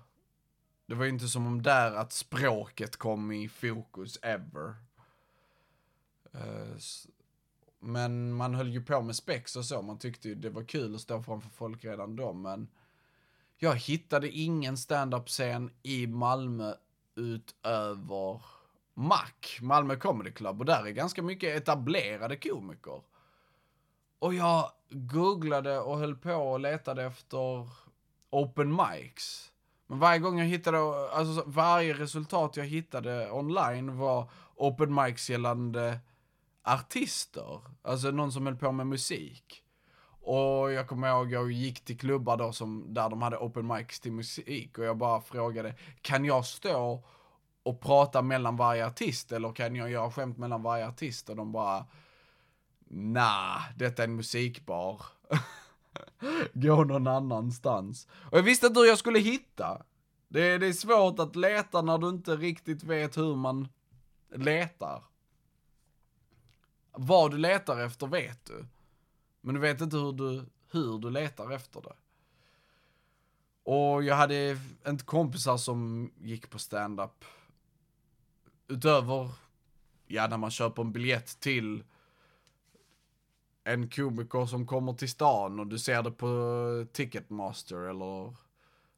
det 0.87 0.95
var 0.95 1.05
ju 1.05 1.11
inte 1.11 1.29
som 1.29 1.47
om 1.47 1.63
där 1.63 1.93
att 1.93 2.13
språket 2.13 2.97
kom 2.97 3.33
i 3.33 3.49
fokus 3.49 4.19
ever. 4.23 4.75
Eh, 6.33 6.77
men 7.81 8.33
man 8.33 8.55
höll 8.55 8.69
ju 8.69 8.85
på 8.85 9.03
med 9.03 9.17
spex 9.17 9.57
och 9.57 9.65
så. 9.65 9.83
Man 9.83 9.99
tyckte 9.99 10.29
ju 10.29 10.35
det 10.35 10.51
var 10.51 10.65
kul 10.65 10.95
att 10.95 11.01
stå 11.01 11.23
framför 11.23 11.51
folk 11.51 11.85
redan 11.85 12.17
då. 12.17 12.33
Men 12.33 12.69
jag 13.57 13.77
hittade 13.77 14.31
ingen 14.31 14.77
stand-up-scen 14.77 15.71
i 15.83 16.07
Malmö 16.07 16.75
utöver 17.15 18.43
Mac, 18.99 19.61
Malmö 19.61 19.97
Comedy 19.97 20.31
Club. 20.31 20.61
Och 20.61 20.67
där 20.67 20.87
är 20.87 20.91
ganska 20.91 21.23
mycket 21.23 21.57
etablerade 21.57 22.37
komiker. 22.37 23.03
Och 24.19 24.35
jag 24.35 24.71
googlade 24.91 25.79
och 25.79 25.99
höll 25.99 26.17
på 26.17 26.35
och 26.35 26.61
letade 26.61 27.05
efter 27.05 27.69
open 28.31 28.77
mics. 28.77 29.53
Men 29.87 29.99
varje 29.99 30.19
gång 30.19 30.39
jag 30.39 30.47
hittade, 30.47 30.79
alltså 31.11 31.43
varje 31.47 31.95
resultat 31.95 32.57
jag 32.57 32.65
hittade 32.65 33.31
online 33.31 33.99
var 33.99 34.31
open 34.57 34.95
mics 34.95 35.31
gällande 35.31 35.99
artister. 36.63 37.61
Alltså 37.83 38.11
någon 38.11 38.33
som 38.33 38.47
höll 38.47 38.57
på 38.57 38.73
med 38.73 38.87
musik. 38.87 39.63
Och 40.21 40.73
jag 40.73 40.89
kommer 40.89 41.09
ihåg, 41.09 41.33
jag 41.33 41.51
gick 41.51 41.85
till 41.85 41.99
klubbar 41.99 42.37
då 42.37 42.53
som, 42.53 42.95
där 42.95 43.11
de 43.11 43.23
hade 43.23 43.37
open 43.37 43.67
mics 43.67 44.01
till 44.01 44.13
musik 44.13 44.79
och 44.79 44.85
jag 44.85 44.97
bara 44.97 45.21
frågade, 45.21 45.75
kan 46.01 46.25
jag 46.25 46.45
stå 46.45 47.03
och 47.69 47.81
prata 47.81 48.23
mellan 48.23 48.57
varje 48.57 48.87
artist 48.87 49.33
eller 49.33 49.53
kan 49.53 49.77
jag 49.77 49.91
göra 49.91 50.11
skämt 50.11 50.39
mellan 50.39 50.63
varje 50.63 50.89
artist? 50.89 51.29
Och 51.29 51.37
de 51.37 51.53
bara, 51.53 51.87
nah, 52.89 53.63
detta 53.77 54.03
är 54.03 54.09
en 54.09 54.17
musikbar. 54.17 55.03
Gå 56.53 56.85
någon 56.85 57.07
annanstans. 57.07 58.09
Och 58.31 58.39
jag 58.39 58.43
visste 58.43 58.67
inte 58.67 58.81
hur 58.81 58.87
jag 58.87 58.99
skulle 58.99 59.19
hitta. 59.19 59.83
Det, 60.29 60.59
det 60.59 60.67
är 60.67 60.73
svårt 60.73 61.19
att 61.19 61.37
leta 61.37 61.83
när 61.83 61.99
du 61.99 62.09
inte 62.09 62.37
riktigt 62.37 62.83
vet 62.83 63.17
hur 63.17 63.37
man 63.37 63.69
letar. 64.35 65.05
Vad 66.93 67.31
du 67.31 67.39
letar 67.39 67.81
efter 67.81 68.07
vet 68.07 68.45
du. 68.45 68.67
Men 69.41 69.55
du 69.55 69.61
vet 69.61 69.81
inte 69.81 69.97
hur 69.97 70.13
du, 70.13 70.45
hur 70.71 70.99
du 70.99 71.11
letar 71.11 71.53
efter 71.53 71.81
det. 71.81 71.97
Och 73.63 74.03
jag 74.03 74.17
hade 74.17 74.59
inte 74.87 75.05
kompisar 75.05 75.57
som 75.57 76.11
gick 76.21 76.51
på 76.51 76.59
stand-up. 76.59 77.25
Utöver, 78.69 79.31
ja 80.07 80.27
när 80.27 80.37
man 80.37 80.51
köper 80.51 80.83
en 80.83 80.93
biljett 80.93 81.41
till 81.41 81.85
en 83.65 83.89
komiker 83.89 84.47
som 84.47 84.67
kommer 84.67 84.93
till 84.93 85.11
stan 85.11 85.61
och 85.61 85.67
du 85.67 85.79
ser 85.79 86.03
det 86.03 86.11
på 86.11 86.87
Ticketmaster 86.93 87.77
eller 87.77 88.35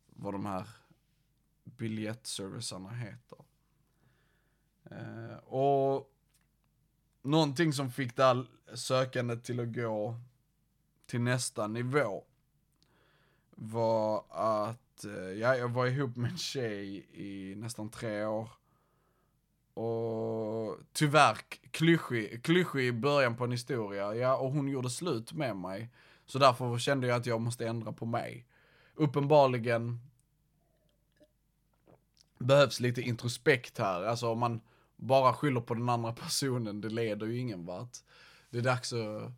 vad 0.06 0.34
de 0.34 0.46
här 0.46 0.68
biljettservicerna 1.64 2.90
heter. 2.90 3.38
Eh, 4.90 5.36
och 5.36 6.12
någonting 7.22 7.72
som 7.72 7.90
fick 7.90 8.16
det 8.16 8.24
här 8.24 8.46
sökandet 8.74 9.44
till 9.44 9.60
att 9.60 9.74
gå 9.74 10.16
till 11.06 11.20
nästa 11.20 11.66
nivå 11.66 12.24
var 13.50 14.24
att 14.28 15.04
eh, 15.04 15.12
ja, 15.12 15.56
jag 15.56 15.68
var 15.68 15.86
ihop 15.86 16.16
med 16.16 16.30
en 16.30 16.38
tjej 16.38 17.06
i 17.12 17.54
nästan 17.54 17.90
tre 17.90 18.24
år. 18.24 18.59
Och 19.80 20.78
tyvärr 20.92 21.36
klyschig, 21.70 22.42
klyschig 22.42 22.86
i 22.86 22.92
början 22.92 23.36
på 23.36 23.44
en 23.44 23.52
historia. 23.52 24.14
Ja, 24.14 24.36
och 24.36 24.52
hon 24.52 24.68
gjorde 24.68 24.90
slut 24.90 25.32
med 25.32 25.56
mig. 25.56 25.88
Så 26.26 26.38
därför 26.38 26.78
kände 26.78 27.06
jag 27.06 27.16
att 27.16 27.26
jag 27.26 27.40
måste 27.40 27.66
ändra 27.66 27.92
på 27.92 28.06
mig. 28.06 28.46
Uppenbarligen 28.94 30.00
behövs 32.38 32.80
lite 32.80 33.02
introspekt 33.02 33.78
här. 33.78 34.02
Alltså 34.02 34.28
om 34.28 34.38
man 34.38 34.60
bara 34.96 35.32
skyller 35.32 35.60
på 35.60 35.74
den 35.74 35.88
andra 35.88 36.12
personen, 36.22 36.80
det 36.80 36.88
leder 36.88 37.26
ju 37.26 37.38
ingen 37.38 37.66
vart. 37.66 37.98
Det 38.50 38.58
är 38.58 38.62
dags 38.62 38.92
att 38.92 39.32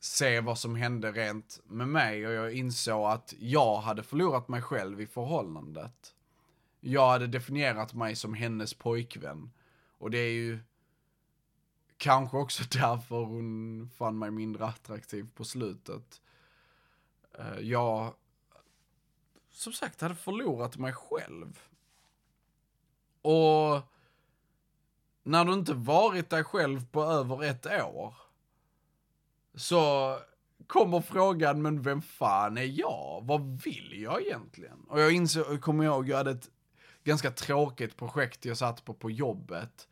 se 0.00 0.40
vad 0.40 0.58
som 0.58 0.76
hände 0.76 1.12
rent 1.12 1.60
med 1.64 1.88
mig 1.88 2.26
och 2.26 2.32
jag 2.32 2.52
insåg 2.52 3.06
att 3.06 3.34
jag 3.38 3.76
hade 3.76 4.02
förlorat 4.02 4.48
mig 4.48 4.62
själv 4.62 5.00
i 5.00 5.06
förhållandet. 5.06 6.15
Jag 6.86 7.08
hade 7.08 7.26
definierat 7.26 7.94
mig 7.94 8.16
som 8.16 8.34
hennes 8.34 8.74
pojkvän. 8.74 9.50
Och 9.98 10.10
det 10.10 10.18
är 10.18 10.32
ju 10.32 10.58
kanske 11.96 12.36
också 12.36 12.64
därför 12.70 13.24
hon 13.24 13.90
fann 13.96 14.18
mig 14.18 14.30
mindre 14.30 14.66
attraktiv 14.66 15.28
på 15.34 15.44
slutet. 15.44 16.20
Eh, 17.38 17.58
jag, 17.60 18.14
som 19.50 19.72
sagt, 19.72 20.00
hade 20.00 20.14
förlorat 20.14 20.76
mig 20.76 20.92
själv. 20.92 21.60
Och 23.22 23.82
när 25.22 25.44
du 25.44 25.52
inte 25.52 25.74
varit 25.74 26.30
dig 26.30 26.44
själv 26.44 26.86
på 26.86 27.02
över 27.02 27.44
ett 27.44 27.66
år, 27.66 28.14
så 29.54 30.16
kommer 30.66 31.00
frågan, 31.00 31.62
men 31.62 31.82
vem 31.82 32.02
fan 32.02 32.58
är 32.58 32.80
jag? 32.80 33.20
Vad 33.24 33.62
vill 33.62 34.02
jag 34.02 34.22
egentligen? 34.22 34.84
Och 34.88 35.00
jag 35.00 35.12
insåg, 35.12 35.60
kommer 35.60 35.84
ihåg, 35.84 36.08
jag 36.08 36.16
hade 36.16 36.30
ett 36.30 36.50
ganska 37.06 37.30
tråkigt 37.30 37.96
projekt 37.96 38.44
jag 38.44 38.56
satt 38.56 38.84
på 38.84 38.94
på 38.94 39.10
jobbet. 39.10 39.88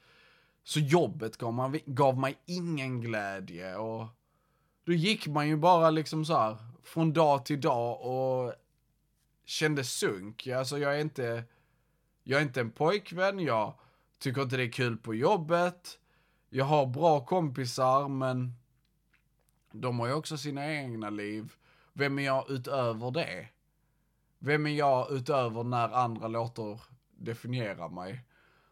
Så 0.64 0.80
jobbet 0.80 1.36
gav, 1.36 1.54
man, 1.54 1.78
gav 1.86 2.18
mig 2.18 2.38
ingen 2.46 3.00
glädje 3.00 3.76
och 3.76 4.06
då 4.84 4.92
gick 4.92 5.26
man 5.26 5.48
ju 5.48 5.56
bara 5.56 5.90
liksom 5.90 6.24
så 6.24 6.38
här 6.38 6.56
från 6.82 7.12
dag 7.12 7.44
till 7.44 7.60
dag 7.60 8.00
och 8.00 8.54
kände 9.44 9.84
sunk. 9.84 10.46
Alltså 10.46 10.78
jag 10.78 10.94
är 10.96 11.00
inte, 11.00 11.44
jag 12.22 12.40
är 12.40 12.44
inte 12.44 12.60
en 12.60 12.70
pojkvän, 12.70 13.38
jag 13.38 13.74
tycker 14.18 14.42
inte 14.42 14.56
det 14.56 14.64
är 14.64 14.72
kul 14.72 14.96
på 14.96 15.14
jobbet. 15.14 15.98
Jag 16.50 16.64
har 16.64 16.86
bra 16.86 17.24
kompisar 17.24 18.08
men 18.08 18.54
de 19.72 20.00
har 20.00 20.06
ju 20.06 20.12
också 20.12 20.38
sina 20.38 20.72
egna 20.72 21.10
liv. 21.10 21.52
Vem 21.92 22.18
är 22.18 22.22
jag 22.22 22.50
utöver 22.50 23.10
det? 23.10 23.48
Vem 24.38 24.66
är 24.66 24.70
jag 24.70 25.12
utöver 25.12 25.64
när 25.64 25.88
andra 25.88 26.28
låter 26.28 26.93
definiera 27.24 27.88
mig? 27.88 28.24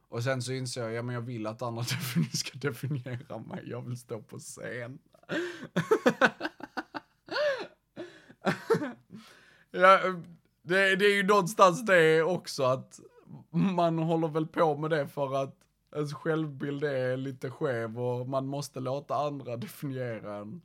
Och 0.08 0.22
sen 0.22 0.42
så 0.42 0.52
inser 0.52 0.82
jag, 0.82 0.92
ja 0.92 1.02
men 1.02 1.14
jag 1.14 1.22
vill 1.22 1.46
att 1.46 1.62
andra 1.62 1.84
ska 2.32 2.58
definiera 2.58 3.38
mig. 3.38 3.62
Jag 3.64 3.82
vill 3.82 3.96
stå 3.96 4.22
på 4.22 4.38
scen. 4.38 4.98
ja, 9.70 10.00
det, 10.62 10.96
det 10.96 11.04
är 11.04 11.16
ju 11.16 11.22
någonstans 11.22 11.86
det 11.86 12.22
också 12.22 12.62
att 12.62 13.00
man 13.50 13.98
håller 13.98 14.28
väl 14.28 14.46
på 14.46 14.76
med 14.76 14.90
det 14.90 15.08
för 15.08 15.42
att 15.42 15.56
ens 15.94 16.14
självbild 16.14 16.84
är 16.84 17.16
lite 17.16 17.50
skev 17.50 18.00
och 18.00 18.28
man 18.28 18.46
måste 18.46 18.80
låta 18.80 19.14
andra 19.14 19.56
definiera 19.56 20.36
en. 20.36 20.62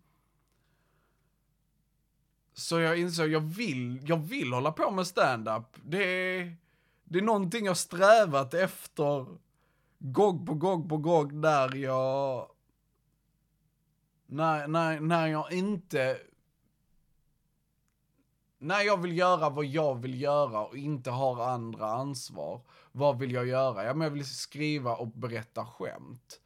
Så 2.53 2.79
jag 2.79 2.99
insåg, 2.99 3.27
jag 3.27 3.39
vill, 3.39 4.09
jag 4.09 4.17
vill 4.17 4.53
hålla 4.53 4.71
på 4.71 4.91
med 4.91 5.07
stand-up. 5.07 5.77
Det 5.83 6.03
är, 6.03 6.55
det 7.09 7.19
är 7.19 7.23
någonting 7.23 7.65
jag 7.65 7.77
strävat 7.77 8.53
efter 8.53 9.25
gång 9.99 10.45
på 10.45 10.53
gång 10.53 10.89
på 10.89 10.97
gång 10.97 11.41
när 11.41 11.75
jag, 11.75 12.51
när, 14.25 14.67
när, 14.67 14.99
när 14.99 15.27
jag 15.27 15.51
inte, 15.51 16.17
när 18.57 18.81
jag 18.81 19.01
vill 19.01 19.17
göra 19.17 19.49
vad 19.49 19.65
jag 19.65 19.95
vill 19.95 20.21
göra 20.21 20.65
och 20.65 20.77
inte 20.77 21.09
har 21.09 21.43
andra 21.43 21.85
ansvar. 21.85 22.61
Vad 22.91 23.19
vill 23.19 23.31
jag 23.31 23.47
göra? 23.47 23.83
Ja, 23.83 23.93
men 23.93 24.05
jag 24.05 24.11
vill 24.11 24.25
skriva 24.25 24.95
och 24.95 25.07
berätta 25.07 25.65
skämt. 25.65 26.41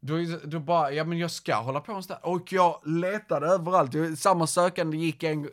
Då, 0.00 0.16
då 0.44 0.60
bara, 0.60 0.92
ja 0.92 1.04
men 1.04 1.18
jag 1.18 1.30
ska 1.30 1.54
hålla 1.54 1.80
på 1.80 1.92
med 1.92 2.18
Och 2.22 2.52
jag 2.52 2.80
letade 2.84 3.46
överallt. 3.46 4.18
Samma 4.18 4.46
sökande 4.46 4.96
gick 4.96 5.22
en, 5.22 5.50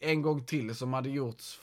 en 0.00 0.22
gång 0.22 0.44
till 0.44 0.76
som 0.76 0.92
hade 0.92 1.10
gjorts 1.10 1.60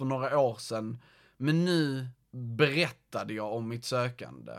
för 0.00 0.04
några 0.04 0.38
år 0.38 0.56
sedan. 0.56 1.02
Men 1.36 1.64
nu 1.64 2.08
berättade 2.30 3.34
jag 3.34 3.52
om 3.52 3.68
mitt 3.68 3.84
sökande. 3.84 4.52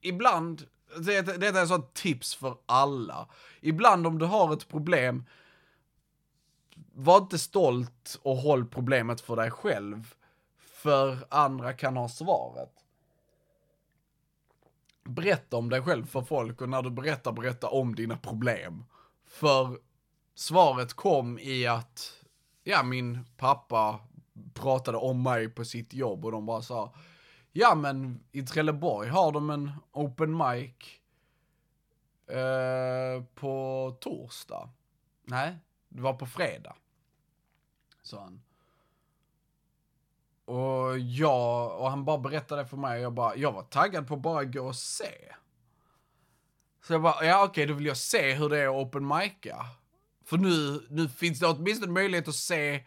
Ibland, 0.00 0.66
det, 0.98 1.22
detta 1.22 1.60
är 1.60 1.78
ett 1.78 1.94
tips 1.94 2.34
för 2.34 2.56
alla. 2.66 3.28
Ibland 3.60 4.06
om 4.06 4.18
du 4.18 4.24
har 4.24 4.52
ett 4.52 4.68
problem, 4.68 5.24
var 6.92 7.18
inte 7.18 7.38
stolt 7.38 8.18
och 8.22 8.36
håll 8.36 8.64
problemet 8.66 9.20
för 9.20 9.36
dig 9.36 9.50
själv. 9.50 10.14
För 10.58 11.18
andra 11.28 11.72
kan 11.72 11.96
ha 11.96 12.08
svaret 12.08 12.72
berätta 15.04 15.56
om 15.56 15.70
dig 15.70 15.82
själv 15.82 16.06
för 16.06 16.22
folk 16.22 16.60
och 16.60 16.68
när 16.68 16.82
du 16.82 16.90
berättar, 16.90 17.32
berätta 17.32 17.68
om 17.68 17.94
dina 17.94 18.16
problem. 18.16 18.84
För 19.26 19.78
svaret 20.34 20.94
kom 20.94 21.38
i 21.38 21.66
att, 21.66 22.12
ja, 22.64 22.82
min 22.82 23.24
pappa 23.36 24.00
pratade 24.54 24.98
om 24.98 25.22
mig 25.22 25.48
på 25.48 25.64
sitt 25.64 25.94
jobb 25.94 26.24
och 26.24 26.32
de 26.32 26.46
bara 26.46 26.62
sa 26.62 26.94
Ja 27.52 27.74
men 27.74 28.20
i 28.32 28.42
Trelleborg 28.42 29.08
har 29.08 29.32
de 29.32 29.50
en 29.50 29.72
open 29.92 30.36
mic 30.36 30.74
eh, 32.26 33.24
på 33.34 33.96
torsdag. 34.00 34.70
Nej, 35.24 35.58
det 35.88 36.02
var 36.02 36.14
på 36.14 36.26
fredag. 36.26 36.76
Sa 38.02 38.20
han. 38.20 38.42
Och 40.44 40.98
jag, 40.98 41.80
och 41.80 41.90
han 41.90 42.04
bara 42.04 42.18
berättade 42.18 42.66
för 42.66 42.76
mig 42.76 42.98
och 42.98 43.04
jag 43.04 43.12
bara, 43.12 43.36
jag 43.36 43.52
var 43.52 43.62
taggad 43.62 44.08
på 44.08 44.14
att 44.14 44.20
bara 44.20 44.44
gå 44.44 44.66
och 44.66 44.76
se. 44.76 45.34
Så 46.86 46.92
jag 46.92 47.02
bara, 47.02 47.24
ja 47.24 47.44
okej, 47.44 47.66
då 47.66 47.74
vill 47.74 47.86
jag 47.86 47.96
se 47.96 48.34
hur 48.34 48.48
det 48.48 48.58
är 48.58 48.68
att 48.68 48.86
open 48.86 49.12
mic'a. 49.12 49.64
För 50.24 50.36
nu, 50.36 50.86
nu 50.90 51.08
finns 51.08 51.40
det 51.40 51.46
åtminstone 51.46 51.92
möjlighet 51.92 52.28
att 52.28 52.34
se 52.34 52.84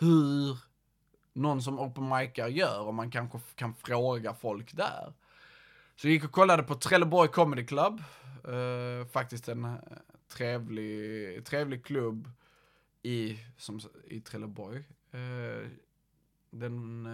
hur 0.00 0.58
någon 1.32 1.62
som 1.62 1.78
open 1.78 2.04
mic'ar 2.04 2.48
gör 2.48 2.80
och 2.80 2.94
man 2.94 3.10
kanske 3.10 3.38
kan 3.54 3.74
fråga 3.74 4.34
folk 4.34 4.76
där. 4.76 5.12
Så 5.96 6.06
jag 6.06 6.12
gick 6.12 6.24
och 6.24 6.32
kollade 6.32 6.62
på 6.62 6.74
Trelleborg 6.74 7.28
Comedy 7.28 7.66
Club. 7.66 8.02
Uh, 8.48 9.06
faktiskt 9.06 9.48
en 9.48 9.64
eh, 9.64 9.76
trevlig, 10.28 11.44
trevlig 11.46 11.84
klubb 11.84 12.30
i, 13.02 13.38
som, 13.56 13.80
i 14.06 14.20
Trelleborg. 14.20 14.78
Uh, 15.14 15.68
den, 16.50 17.04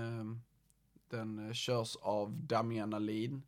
den 1.11 1.55
körs 1.55 1.97
av 1.97 2.33
Damian 2.33 2.95
Alin. 2.95 3.43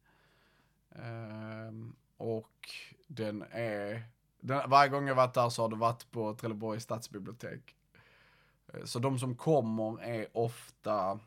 och 2.17 2.71
den 3.07 3.45
är, 3.51 4.03
den, 4.41 4.71
varje 4.71 4.91
gång 4.91 5.09
jag 5.09 5.15
varit 5.15 5.35
där 5.35 5.49
så 5.49 5.63
har 5.63 5.69
det 5.69 5.77
varit 5.77 6.11
på 6.11 6.35
Trelleborg 6.35 6.81
stadsbibliotek. 6.81 7.78
Eh, 8.75 8.85
så 8.85 8.99
de 8.99 9.19
som 9.19 9.35
kommer 9.35 10.03
är 10.03 10.27
ofta, 10.33 11.21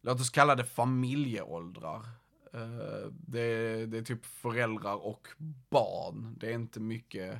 låt 0.00 0.20
oss 0.20 0.30
kalla 0.30 0.54
det 0.54 0.64
familjeåldrar. 0.64 2.08
Eh, 2.52 3.10
det 3.10 3.40
är, 3.40 3.86
det 3.86 3.98
är 3.98 4.02
typ 4.02 4.26
föräldrar 4.26 5.06
och 5.06 5.28
barn. 5.70 6.34
Det 6.38 6.48
är 6.48 6.54
inte 6.54 6.80
mycket 6.80 7.38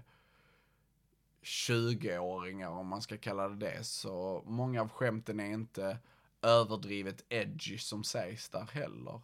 20-åringar 1.42 2.70
om 2.70 2.86
man 2.86 3.02
ska 3.02 3.16
kalla 3.16 3.48
det 3.48 3.56
det. 3.56 3.84
Så 3.84 4.42
många 4.46 4.82
av 4.82 4.88
skämten 4.88 5.40
är 5.40 5.52
inte 5.52 5.98
överdrivet 6.42 7.24
edgy 7.28 7.78
som 7.78 8.04
sägs 8.04 8.48
där 8.48 8.68
heller. 8.72 9.20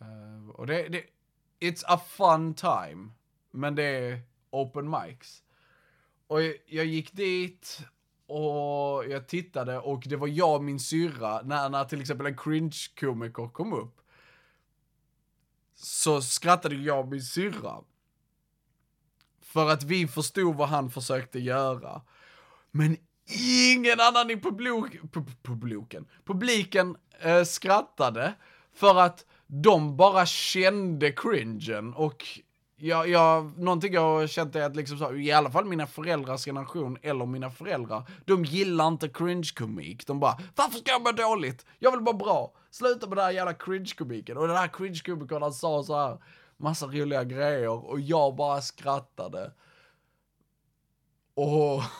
Eh, 0.00 0.50
och 0.50 0.66
det, 0.66 0.88
det, 0.88 1.04
it's 1.60 1.84
a 1.86 2.00
fun 2.06 2.54
time. 2.54 3.10
Men 3.50 3.74
det 3.74 3.82
är 3.82 4.20
open 4.50 4.90
mics. 4.90 5.42
Och 6.26 6.42
jag 6.66 6.86
gick 6.86 7.12
dit 7.12 7.80
och 8.26 9.04
jag 9.08 9.28
tittade 9.28 9.78
och 9.78 10.02
det 10.06 10.16
var 10.16 10.28
jag 10.28 10.54
och 10.54 10.64
min 10.64 10.80
syrra, 10.80 11.42
när, 11.42 11.68
när 11.68 11.84
till 11.84 12.00
exempel 12.00 12.26
en 12.26 12.36
cringe-komiker 12.36 13.48
kom 13.48 13.72
upp. 13.72 14.00
Så 15.74 16.22
skrattade 16.22 16.74
jag 16.74 17.00
och 17.00 17.08
min 17.08 17.22
syrra. 17.22 17.76
För 19.40 19.70
att 19.70 19.82
vi 19.82 20.08
förstod 20.08 20.56
vad 20.56 20.68
han 20.68 20.90
försökte 20.90 21.38
göra. 21.38 22.02
Men 22.70 22.96
ingen 23.64 24.00
annan 24.00 24.30
i 24.30 24.40
publik, 24.40 25.00
publiken, 25.42 26.06
publiken 26.24 26.96
eh, 27.20 27.44
skrattade. 27.44 28.34
För 28.72 29.00
att 29.00 29.26
de 29.46 29.96
bara 29.96 30.26
kände 30.26 31.12
cringen 31.12 31.94
och 31.94 32.24
jag, 32.78 33.08
jag, 33.08 33.58
någonting 33.58 33.92
jag 33.92 34.00
har 34.00 34.26
känt 34.26 34.56
är 34.56 34.62
att 34.62 34.76
liksom 34.76 34.98
så, 34.98 35.14
i 35.14 35.32
alla 35.32 35.50
fall 35.50 35.64
mina 35.64 35.86
föräldrars 35.86 36.44
generation, 36.44 36.98
eller 37.02 37.26
mina 37.26 37.50
föräldrar, 37.50 38.02
de 38.24 38.44
gillar 38.44 38.88
inte 38.88 39.08
cringe-komik. 39.08 40.06
De 40.06 40.20
bara, 40.20 40.38
varför 40.54 40.78
ska 40.78 40.90
jag 40.90 41.02
må 41.02 41.12
dåligt? 41.12 41.66
Jag 41.78 41.90
vill 41.90 42.00
vara 42.00 42.16
bra. 42.16 42.52
Sluta 42.70 43.06
med 43.06 43.18
den 43.18 43.24
här 43.24 43.32
jävla 43.32 43.52
cringe-komiken. 43.52 44.36
Och 44.36 44.48
den 44.48 44.56
här 44.56 44.68
cringe-komikern 44.68 45.52
sa 45.52 45.82
så 45.82 45.96
här 45.96 46.18
massa 46.56 46.86
roliga 46.86 47.24
grejer 47.24 47.86
och 47.86 48.00
jag 48.00 48.36
bara 48.36 48.60
skrattade. 48.60 49.52
Och... 51.34 51.82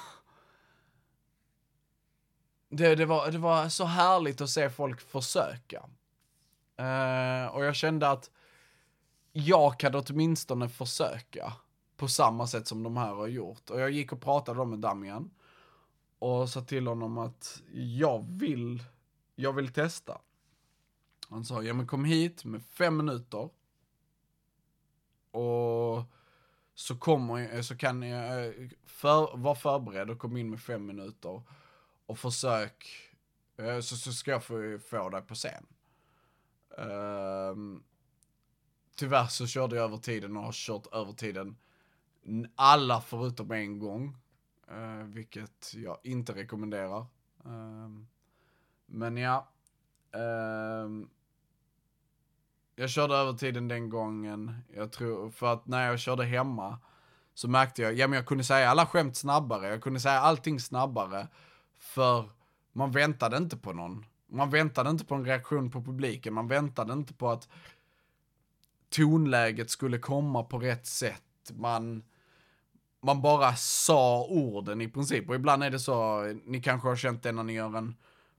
Det, 2.69 2.95
det, 2.95 3.07
var, 3.07 3.31
det 3.31 3.39
var 3.39 3.69
så 3.69 3.85
härligt 3.85 4.41
att 4.41 4.51
se 4.51 4.71
folk 4.71 5.01
försöka. 5.01 5.83
Uh, 6.81 7.47
och 7.55 7.65
jag 7.65 7.77
kände 7.77 8.11
att 8.11 8.31
jag 9.39 9.79
kan 9.79 9.95
åtminstone 9.95 10.69
försöka 10.69 11.53
på 11.97 12.09
samma 12.09 12.47
sätt 12.47 12.67
som 12.67 12.83
de 12.83 12.97
här 12.97 13.15
har 13.15 13.27
gjort. 13.27 13.71
Och 13.71 13.81
jag 13.81 13.91
gick 13.91 14.13
och 14.13 14.21
pratade 14.21 14.65
med 14.65 14.79
Damian 14.79 15.31
och 16.19 16.49
sa 16.49 16.61
till 16.61 16.87
honom 16.87 17.19
att 17.19 17.63
jag 17.73 18.27
vill, 18.29 18.83
jag 19.35 19.53
vill 19.53 19.73
testa. 19.73 20.21
Han 21.29 21.45
sa, 21.45 21.63
ja 21.63 21.75
men 21.75 21.87
kom 21.87 22.05
hit 22.05 22.45
med 22.45 22.63
fem 22.65 22.97
minuter. 22.97 23.49
Och 25.31 26.03
så 26.75 26.97
kommer 26.99 27.63
så 27.63 27.77
kan 27.77 28.03
jag 28.03 28.47
eh, 28.47 28.53
för, 28.85 29.37
vara 29.37 29.55
förberedd 29.55 30.11
och 30.11 30.19
kom 30.19 30.37
in 30.37 30.51
med 30.51 30.61
fem 30.61 30.87
minuter. 30.87 31.43
Och 32.07 32.19
försök, 32.19 32.87
eh, 33.57 33.81
så, 33.81 33.97
så 33.97 34.13
ska 34.13 34.31
jag 34.31 34.45
få, 34.45 34.79
få 34.91 35.11
dig 35.11 35.23
på 35.23 35.35
scen. 35.35 35.67
Um, 36.79 37.83
tyvärr 38.97 39.27
så 39.27 39.47
körde 39.47 39.77
jag 39.77 39.85
över 39.85 39.97
tiden 39.97 40.37
och 40.37 40.43
har 40.43 40.53
kört 40.53 40.87
över 40.95 41.13
tiden 41.13 41.57
alla 42.57 43.01
förutom 43.01 43.51
en 43.51 43.79
gång. 43.79 44.17
Uh, 44.73 45.05
vilket 45.05 45.75
jag 45.75 45.99
inte 46.03 46.35
rekommenderar. 46.35 47.07
Uh, 47.47 47.89
men 48.87 49.17
ja. 49.17 49.49
Uh, 50.17 51.07
jag 52.77 52.91
körde 52.91 53.15
över 53.15 53.33
tiden 53.33 53.69
den 53.69 53.91
gången. 53.91 54.59
Jag 54.75 54.93
tror, 54.93 55.31
för 55.31 55.53
att 55.53 55.67
när 55.67 55.87
jag 55.87 55.99
körde 55.99 56.25
hemma 56.25 56.79
så 57.35 57.49
märkte 57.49 57.83
jag, 57.83 57.95
ja 57.95 58.09
men 58.09 58.17
jag 58.17 58.27
kunde 58.27 58.45
säga 58.45 58.71
alla 58.71 58.87
skämt 58.87 59.17
snabbare. 59.17 59.69
Jag 59.69 59.83
kunde 59.83 60.01
säga 60.01 60.21
allting 60.21 60.61
snabbare. 60.61 61.29
För 61.79 62.31
man 62.73 62.91
väntade 62.91 63.37
inte 63.37 63.57
på 63.57 63.73
någon. 63.73 64.07
Man 64.27 64.51
väntade 64.51 64.91
inte 64.91 65.05
på 65.05 65.15
en 65.15 65.25
reaktion 65.25 65.71
på 65.71 65.83
publiken. 65.83 66.35
Man 66.35 66.49
väntade 66.49 66.93
inte 66.93 67.15
på 67.15 67.31
att 67.31 67.49
tonläget 68.91 69.71
skulle 69.71 69.99
komma 69.99 70.43
på 70.43 70.59
rätt 70.59 70.87
sätt. 70.87 71.53
Man, 71.55 72.03
man 73.01 73.23
bara 73.23 73.55
sa 73.57 74.25
orden 74.25 74.81
i 74.81 74.89
princip. 74.89 75.29
Och 75.29 75.35
ibland 75.35 75.65
är 75.65 75.71
det 75.71 75.79
så, 75.79 76.23
ni 76.45 76.63
kanske 76.63 76.89
har 76.89 76.97
känt 76.97 77.23
det 77.23 77.33
när 77.33 77.43
ni 77.43 77.53
gör 77.53 77.77
en 77.77 77.95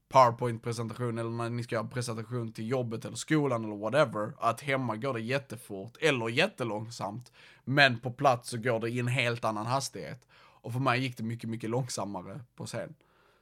powerpoint-presentation 0.08 1.18
eller 1.18 1.30
när 1.30 1.50
ni 1.50 1.62
ska 1.62 1.74
göra 1.74 1.84
en 1.84 1.90
presentation 1.90 2.52
till 2.52 2.68
jobbet 2.68 3.04
eller 3.04 3.16
skolan 3.16 3.64
eller 3.64 3.76
whatever. 3.76 4.32
Att 4.38 4.60
hemma 4.60 4.96
går 4.96 5.14
det 5.14 5.20
jättefort 5.20 5.96
eller 6.00 6.28
jättelångsamt. 6.28 7.32
Men 7.64 7.98
på 7.98 8.10
plats 8.10 8.50
så 8.50 8.58
går 8.58 8.80
det 8.80 8.88
i 8.88 8.98
en 8.98 9.08
helt 9.08 9.44
annan 9.44 9.66
hastighet. 9.66 10.26
Och 10.60 10.72
för 10.72 10.80
mig 10.80 11.00
gick 11.00 11.16
det 11.16 11.22
mycket, 11.22 11.50
mycket 11.50 11.70
långsammare 11.70 12.40
på 12.56 12.66
scen. 12.66 12.94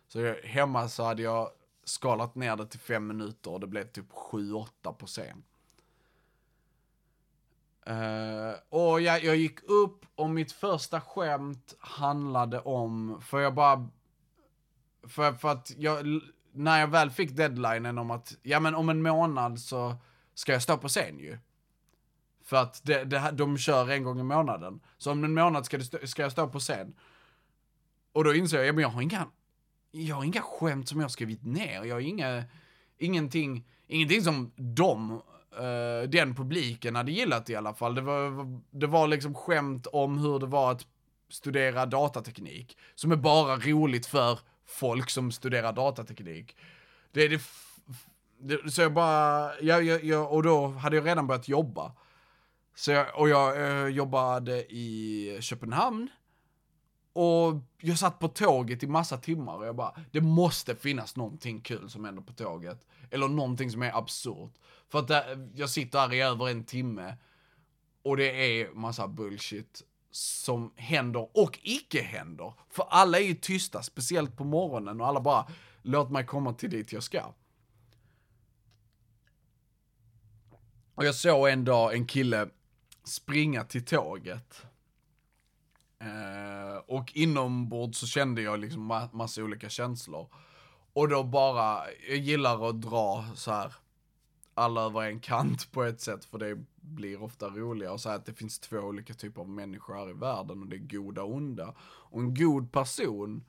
Så 0.08 0.34
hemma 0.44 0.88
så 0.88 1.04
hade 1.04 1.22
jag 1.22 1.50
skalat 1.84 2.34
ner 2.34 2.56
det 2.56 2.66
till 2.66 2.80
fem 2.80 3.06
minuter 3.06 3.50
och 3.50 3.60
det 3.60 3.66
blev 3.66 3.84
typ 3.84 4.12
7-8 4.12 4.92
på 4.98 5.06
scen. 5.06 5.42
Uh, 7.90 8.54
och 8.68 9.00
jag, 9.00 9.24
jag 9.24 9.36
gick 9.36 9.62
upp 9.62 10.04
och 10.14 10.30
mitt 10.30 10.52
första 10.52 11.00
skämt 11.00 11.74
handlade 11.78 12.60
om, 12.60 13.20
för 13.22 13.40
jag 13.40 13.54
bara, 13.54 13.88
för, 15.08 15.32
för 15.32 15.48
att 15.48 15.72
jag, 15.76 16.20
när 16.52 16.80
jag 16.80 16.88
väl 16.88 17.10
fick 17.10 17.30
deadlinen 17.30 17.98
om 17.98 18.10
att, 18.10 18.36
ja 18.42 18.60
men 18.60 18.74
om 18.74 18.88
en 18.88 19.02
månad 19.02 19.60
så 19.60 19.96
ska 20.34 20.52
jag 20.52 20.62
stå 20.62 20.78
på 20.78 20.88
scen 20.88 21.18
ju. 21.18 21.38
För 22.44 22.56
att 22.56 22.80
det, 22.84 23.04
det, 23.04 23.30
de 23.32 23.58
kör 23.58 23.90
en 23.90 24.02
gång 24.02 24.20
i 24.20 24.22
månaden. 24.22 24.80
Så 24.98 25.12
om 25.12 25.24
en 25.24 25.34
månad 25.34 25.66
ska, 25.66 25.78
det, 25.78 26.08
ska 26.08 26.22
jag 26.22 26.32
stå 26.32 26.48
på 26.48 26.58
scen. 26.58 26.94
Och 28.12 28.24
då 28.24 28.34
inser 28.34 28.56
jag, 28.56 28.66
ja 28.66 28.72
men 28.72 28.82
jag 28.82 28.88
har 28.88 29.02
inga, 29.02 29.26
jag 29.90 30.16
har 30.16 30.24
inga 30.24 30.40
skämt 30.40 30.88
som 30.88 31.00
jag 31.00 31.04
har 31.04 31.08
skrivit 31.08 31.44
ner. 31.44 31.84
Jag 31.84 31.94
har 31.94 32.00
inga, 32.00 32.44
ingenting, 32.98 33.68
ingenting 33.86 34.22
som 34.22 34.52
de 34.56 35.22
uh, 35.58 36.08
den 36.08 36.34
publiken 36.34 36.96
hade 36.96 37.12
gillat 37.12 37.50
i 37.50 37.56
alla 37.56 37.74
fall. 37.74 37.94
Det 37.94 38.00
var, 38.00 38.46
det 38.70 38.86
var 38.86 39.08
liksom 39.08 39.34
skämt 39.34 39.86
om 39.86 40.18
hur 40.18 40.38
det 40.38 40.46
var 40.46 40.72
att 40.72 40.86
studera 41.28 41.86
datateknik. 41.86 42.78
Som 42.94 43.12
är 43.12 43.16
bara 43.16 43.56
roligt 43.56 44.06
för 44.06 44.38
folk 44.66 45.10
som 45.10 45.32
studerar 45.32 45.72
datateknik. 45.72 46.56
Det 47.12 47.22
är 47.22 47.28
det, 47.28 47.40
det 48.38 48.70
så 48.70 48.82
jag 48.82 48.92
bara, 48.92 49.60
jag, 49.60 49.84
jag, 49.84 50.04
jag, 50.04 50.32
och 50.32 50.42
då 50.42 50.66
hade 50.68 50.96
jag 50.96 51.06
redan 51.06 51.26
börjat 51.26 51.48
jobba. 51.48 51.92
Så 52.74 52.90
jag, 52.90 53.06
och 53.20 53.28
jag 53.28 53.56
jag 53.60 53.90
jobbade 53.90 54.72
i 54.72 55.38
Köpenhamn. 55.40 56.08
Och 57.12 57.54
jag 57.80 57.98
satt 57.98 58.18
på 58.18 58.28
tåget 58.28 58.82
i 58.82 58.86
massa 58.86 59.16
timmar 59.16 59.56
och 59.56 59.66
jag 59.66 59.76
bara, 59.76 59.94
det 60.10 60.20
måste 60.20 60.76
finnas 60.76 61.16
någonting 61.16 61.60
kul 61.60 61.90
som 61.90 62.04
händer 62.04 62.22
på 62.22 62.32
tåget. 62.32 62.86
Eller 63.10 63.28
någonting 63.28 63.70
som 63.70 63.82
är 63.82 63.98
absurt. 63.98 64.52
För 64.88 64.98
att 64.98 65.08
där, 65.08 65.50
jag 65.54 65.70
sitter 65.70 65.98
här 65.98 66.12
i 66.12 66.20
över 66.20 66.48
en 66.48 66.64
timme 66.64 67.16
och 68.02 68.16
det 68.16 68.60
är 68.60 68.70
massa 68.70 69.08
bullshit 69.08 69.82
som 70.10 70.72
händer 70.76 71.38
och 71.38 71.58
icke 71.62 72.02
händer. 72.02 72.54
För 72.70 72.86
alla 72.90 73.18
är 73.18 73.22
ju 73.22 73.34
tysta, 73.34 73.82
speciellt 73.82 74.36
på 74.36 74.44
morgonen 74.44 75.00
och 75.00 75.06
alla 75.06 75.20
bara 75.20 75.46
låt 75.82 76.10
mig 76.10 76.26
komma 76.26 76.52
till 76.52 76.70
dit 76.70 76.92
jag 76.92 77.02
ska. 77.02 77.34
Och 80.94 81.04
jag 81.04 81.14
såg 81.14 81.48
en 81.48 81.64
dag 81.64 81.94
en 81.94 82.06
kille 82.06 82.48
springa 83.04 83.64
till 83.64 83.84
tåget. 83.84 84.66
Eh, 85.98 86.76
och 86.86 87.16
inombords 87.16 87.98
så 87.98 88.06
kände 88.06 88.42
jag 88.42 88.58
liksom 88.58 88.82
ma 88.82 89.08
massa 89.12 89.42
olika 89.42 89.68
känslor. 89.68 90.28
Och 90.92 91.08
då 91.08 91.24
bara, 91.24 91.82
jag 92.08 92.16
gillar 92.16 92.68
att 92.68 92.82
dra 92.82 93.24
så 93.34 93.50
här 93.50 93.74
alla 94.56 94.80
över 94.80 95.02
en 95.02 95.20
kant 95.20 95.72
på 95.72 95.84
ett 95.84 96.00
sätt, 96.00 96.24
för 96.24 96.38
det 96.38 96.64
blir 96.80 97.22
ofta 97.22 97.48
roligare 97.48 97.92
och 97.92 98.00
säga 98.00 98.14
att 98.14 98.26
det 98.26 98.34
finns 98.34 98.58
två 98.58 98.78
olika 98.78 99.14
typer 99.14 99.40
av 99.40 99.48
människor 99.48 99.94
här 99.94 100.10
i 100.10 100.12
världen 100.12 100.62
och 100.62 100.66
det 100.66 100.76
är 100.76 100.98
goda 100.98 101.22
och 101.22 101.34
onda. 101.34 101.74
Och 101.78 102.20
en 102.20 102.34
god 102.34 102.72
person 102.72 103.44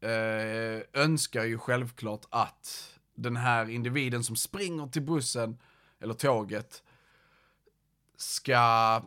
eh, 0.00 1.02
önskar 1.02 1.44
ju 1.44 1.58
självklart 1.58 2.26
att 2.30 2.98
den 3.14 3.36
här 3.36 3.70
individen 3.70 4.24
som 4.24 4.36
springer 4.36 4.86
till 4.86 5.02
bussen 5.02 5.58
eller 6.00 6.14
tåget 6.14 6.82
ska 8.16 9.02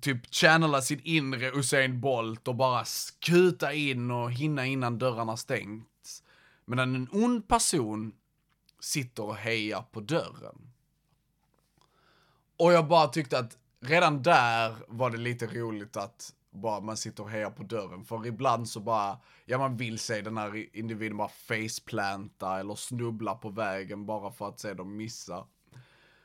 typ 0.00 0.34
channela 0.34 0.82
sin 0.82 1.00
inre 1.04 1.50
Usain 1.50 2.00
Bolt 2.00 2.48
och 2.48 2.54
bara 2.54 2.84
skuta 2.84 3.72
in 3.72 4.10
och 4.10 4.32
hinna 4.32 4.66
innan 4.66 4.98
dörrarna 4.98 5.36
stängs. 5.36 6.22
Medan 6.64 6.94
en 6.94 7.08
ond 7.12 7.48
person 7.48 8.12
sitter 8.80 9.22
och 9.22 9.36
hejar 9.36 9.82
på 9.82 10.00
dörren. 10.00 10.72
Och 12.56 12.72
jag 12.72 12.88
bara 12.88 13.08
tyckte 13.08 13.38
att 13.38 13.56
redan 13.80 14.22
där 14.22 14.76
var 14.88 15.10
det 15.10 15.16
lite 15.16 15.46
roligt 15.46 15.96
att 15.96 16.34
bara 16.50 16.80
man 16.80 16.96
sitter 16.96 17.22
och 17.22 17.30
hejar 17.30 17.50
på 17.50 17.62
dörren. 17.62 18.04
För 18.04 18.26
ibland 18.26 18.68
så 18.68 18.80
bara, 18.80 19.18
ja 19.44 19.58
man 19.58 19.76
vill 19.76 19.98
se 19.98 20.20
den 20.20 20.38
här 20.38 20.76
individen 20.76 21.16
bara 21.16 21.28
faceplanta 21.28 22.60
eller 22.60 22.74
snubbla 22.74 23.34
på 23.34 23.50
vägen 23.50 24.06
bara 24.06 24.32
för 24.32 24.48
att 24.48 24.60
se 24.60 24.74
dem 24.74 24.96
missa. 24.96 25.46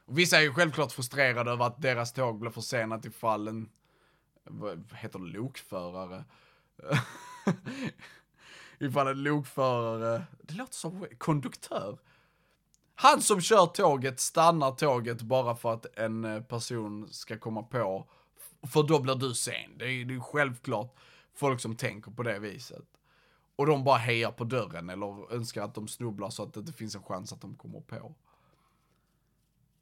Och 0.05 0.17
vissa 0.17 0.37
är 0.37 0.41
ju 0.41 0.53
självklart 0.53 0.91
frustrerade 0.91 1.51
över 1.51 1.65
att 1.65 1.81
deras 1.81 2.13
tåg 2.13 2.39
blir 2.39 2.51
försenat 2.51 3.05
ifall 3.05 3.47
en, 3.47 3.69
vad 4.43 4.93
heter 4.93 5.19
det, 5.19 5.25
lokförare? 5.25 6.23
ifall 8.79 9.07
en 9.07 9.23
lokförare, 9.23 10.23
det 10.41 10.53
låter 10.53 10.73
som 10.73 11.05
konduktör. 11.17 11.97
Han 12.95 13.21
som 13.21 13.41
kör 13.41 13.65
tåget 13.65 14.19
stannar 14.19 14.71
tåget 14.71 15.21
bara 15.21 15.55
för 15.55 15.73
att 15.73 15.97
en 15.97 16.25
eh, 16.25 16.41
person 16.41 17.07
ska 17.11 17.37
komma 17.39 17.63
på. 17.63 18.07
För 18.67 18.83
då 18.83 18.99
blir 18.99 19.15
du 19.15 19.33
sen. 19.33 19.77
Det 19.77 19.85
är, 19.85 20.05
det 20.05 20.15
är 20.15 20.19
självklart 20.19 20.95
folk 21.33 21.59
som 21.59 21.75
tänker 21.75 22.11
på 22.11 22.23
det 22.23 22.39
viset. 22.39 22.85
Och 23.55 23.65
de 23.65 23.83
bara 23.83 23.97
hejar 23.97 24.31
på 24.31 24.43
dörren 24.43 24.89
eller 24.89 25.33
önskar 25.33 25.63
att 25.63 25.75
de 25.75 25.87
snubblar 25.87 26.29
så 26.29 26.43
att 26.43 26.53
det 26.53 26.59
inte 26.59 26.73
finns 26.73 26.95
en 26.95 27.03
chans 27.03 27.33
att 27.33 27.41
de 27.41 27.55
kommer 27.55 27.81
på. 27.81 28.15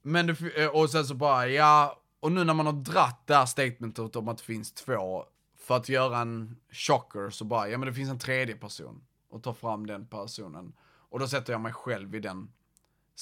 Men 0.01 0.27
det, 0.27 0.63
eh, 0.63 0.69
och 0.69 0.89
sen 0.89 1.05
så 1.05 1.15
bara, 1.15 1.47
ja, 1.47 2.01
och 2.19 2.31
nu 2.31 2.43
när 2.43 2.53
man 2.53 2.65
har 2.65 2.73
dratt 2.73 3.21
det 3.27 3.35
här 3.35 3.45
statementet 3.45 4.15
om 4.15 4.27
att 4.27 4.37
det 4.37 4.43
finns 4.43 4.71
två, 4.71 5.25
för 5.57 5.77
att 5.77 5.89
göra 5.89 6.17
en 6.17 6.57
chocker 6.71 7.29
så 7.29 7.45
bara, 7.45 7.69
ja 7.69 7.77
men 7.77 7.87
det 7.87 7.93
finns 7.93 8.09
en 8.09 8.19
tredje 8.19 8.55
person. 8.55 9.03
Och 9.29 9.43
ta 9.43 9.53
fram 9.53 9.87
den 9.87 10.05
personen. 10.07 10.73
Och 10.83 11.19
då 11.19 11.27
sätter 11.27 11.53
jag 11.53 11.61
mig 11.61 11.73
själv 11.73 12.15
i 12.15 12.19
den 12.19 12.51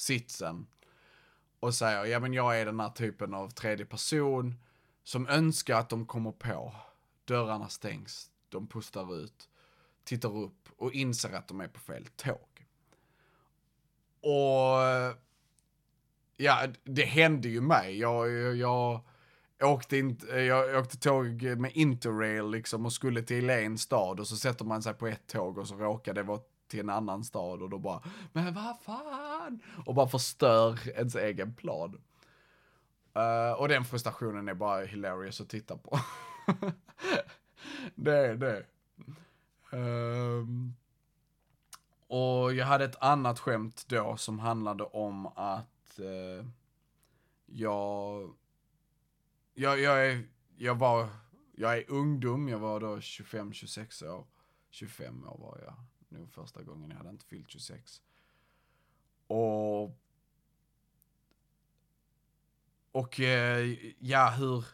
sitsen. 0.00 0.66
Och 1.60 1.74
säger, 1.74 2.04
ja 2.04 2.20
men 2.20 2.32
jag 2.32 2.60
är 2.60 2.66
den 2.66 2.80
här 2.80 2.90
typen 2.90 3.34
av 3.34 3.48
tredje 3.50 3.86
person 3.86 4.54
som 5.04 5.28
önskar 5.28 5.78
att 5.78 5.88
de 5.88 6.06
kommer 6.06 6.32
på. 6.32 6.74
Dörrarna 7.24 7.68
stängs, 7.68 8.30
de 8.48 8.66
pustar 8.66 9.14
ut, 9.16 9.48
tittar 10.04 10.36
upp 10.36 10.68
och 10.76 10.92
inser 10.92 11.32
att 11.32 11.48
de 11.48 11.60
är 11.60 11.68
på 11.68 11.80
fel 11.80 12.06
tåg. 12.06 12.66
Och 14.20 15.16
ja, 16.36 16.66
det 16.84 17.04
hände 17.04 17.48
ju 17.48 17.60
mig. 17.60 17.98
Jag, 17.98 18.30
jag, 18.56 19.00
jag 19.58 19.72
åkte, 19.72 19.98
in, 19.98 20.20
jag 20.28 20.80
åkte 20.80 20.98
tåg 20.98 21.42
med 21.42 21.72
Interrail 21.74 22.50
liksom 22.50 22.86
och 22.86 22.92
skulle 22.92 23.22
till 23.22 23.50
en 23.50 23.78
stad 23.78 24.20
och 24.20 24.28
så 24.28 24.36
sätter 24.36 24.64
man 24.64 24.82
sig 24.82 24.94
på 24.94 25.06
ett 25.06 25.26
tåg 25.26 25.58
och 25.58 25.68
så 25.68 25.74
råkar 25.74 26.14
det 26.14 26.22
vara 26.22 26.40
till 26.68 26.80
en 26.80 26.90
annan 26.90 27.24
stad 27.24 27.62
och 27.62 27.70
då 27.70 27.78
bara, 27.78 28.02
men 28.32 28.54
vad 28.54 28.80
fan? 28.80 29.39
Och 29.86 29.94
bara 29.94 30.08
förstör 30.08 30.88
ens 30.88 31.16
egen 31.16 31.54
plan. 31.54 32.00
Uh, 33.16 33.52
och 33.52 33.68
den 33.68 33.84
frustrationen 33.84 34.48
är 34.48 34.54
bara 34.54 34.84
hilarious 34.84 35.40
att 35.40 35.48
titta 35.48 35.76
på. 35.76 36.00
det 37.94 38.16
är 38.16 38.34
det. 38.34 38.66
Um, 39.72 40.76
och 42.06 42.54
jag 42.54 42.66
hade 42.66 42.84
ett 42.84 43.02
annat 43.02 43.38
skämt 43.38 43.84
då 43.88 44.16
som 44.16 44.38
handlade 44.38 44.84
om 44.84 45.26
att 45.26 46.00
uh, 46.00 46.46
jag, 47.46 48.34
jag, 49.54 49.80
jag, 49.80 50.06
är, 50.06 50.24
jag 50.56 50.74
var, 50.74 51.08
jag 51.52 51.78
är 51.78 51.90
ungdom, 51.90 52.48
jag 52.48 52.58
var 52.58 52.80
då 52.80 52.96
25-26 52.96 54.08
år. 54.08 54.26
25 54.70 55.24
år 55.24 55.38
var 55.38 55.60
jag 55.64 55.74
nog 56.08 56.32
första 56.32 56.62
gången, 56.62 56.90
jag 56.90 56.96
hade 56.96 57.10
inte 57.10 57.24
fyllt 57.24 57.50
26. 57.50 58.02
Och... 59.30 59.96
Och 62.92 63.20
eh, 63.20 63.76
ja, 63.98 64.30
hur... 64.30 64.64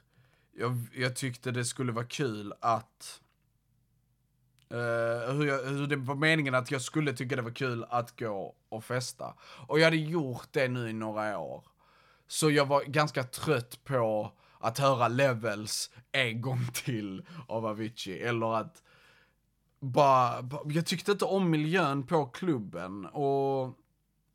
Jag, 0.52 0.86
jag 0.94 1.16
tyckte 1.16 1.50
det 1.50 1.64
skulle 1.64 1.92
vara 1.92 2.04
kul 2.04 2.54
att... 2.60 3.20
Uh, 4.72 5.34
hur, 5.34 5.46
jag, 5.46 5.64
hur 5.64 5.86
det 5.86 5.96
var 5.96 6.14
meningen 6.14 6.54
att 6.54 6.70
jag 6.70 6.82
skulle 6.82 7.12
tycka 7.12 7.36
det 7.36 7.42
var 7.42 7.50
kul 7.50 7.84
att 7.88 8.18
gå 8.18 8.54
och 8.68 8.84
festa. 8.84 9.34
Och 9.40 9.78
jag 9.78 9.84
hade 9.84 9.96
gjort 9.96 10.48
det 10.50 10.68
nu 10.68 10.88
i 10.90 10.92
några 10.92 11.38
år. 11.38 11.64
Så 12.26 12.50
jag 12.50 12.66
var 12.66 12.82
ganska 12.82 13.24
trött 13.24 13.84
på 13.84 14.32
att 14.58 14.78
höra 14.78 15.08
levels 15.08 15.90
en 16.12 16.40
gång 16.40 16.66
till 16.84 17.26
av 17.48 17.66
Avicii. 17.66 18.20
Eller 18.20 18.54
att 18.54 18.82
bara, 19.80 20.48
jag 20.66 20.86
tyckte 20.86 21.12
inte 21.12 21.24
om 21.24 21.50
miljön 21.50 22.06
på 22.06 22.26
klubben 22.26 23.06
och 23.06 23.78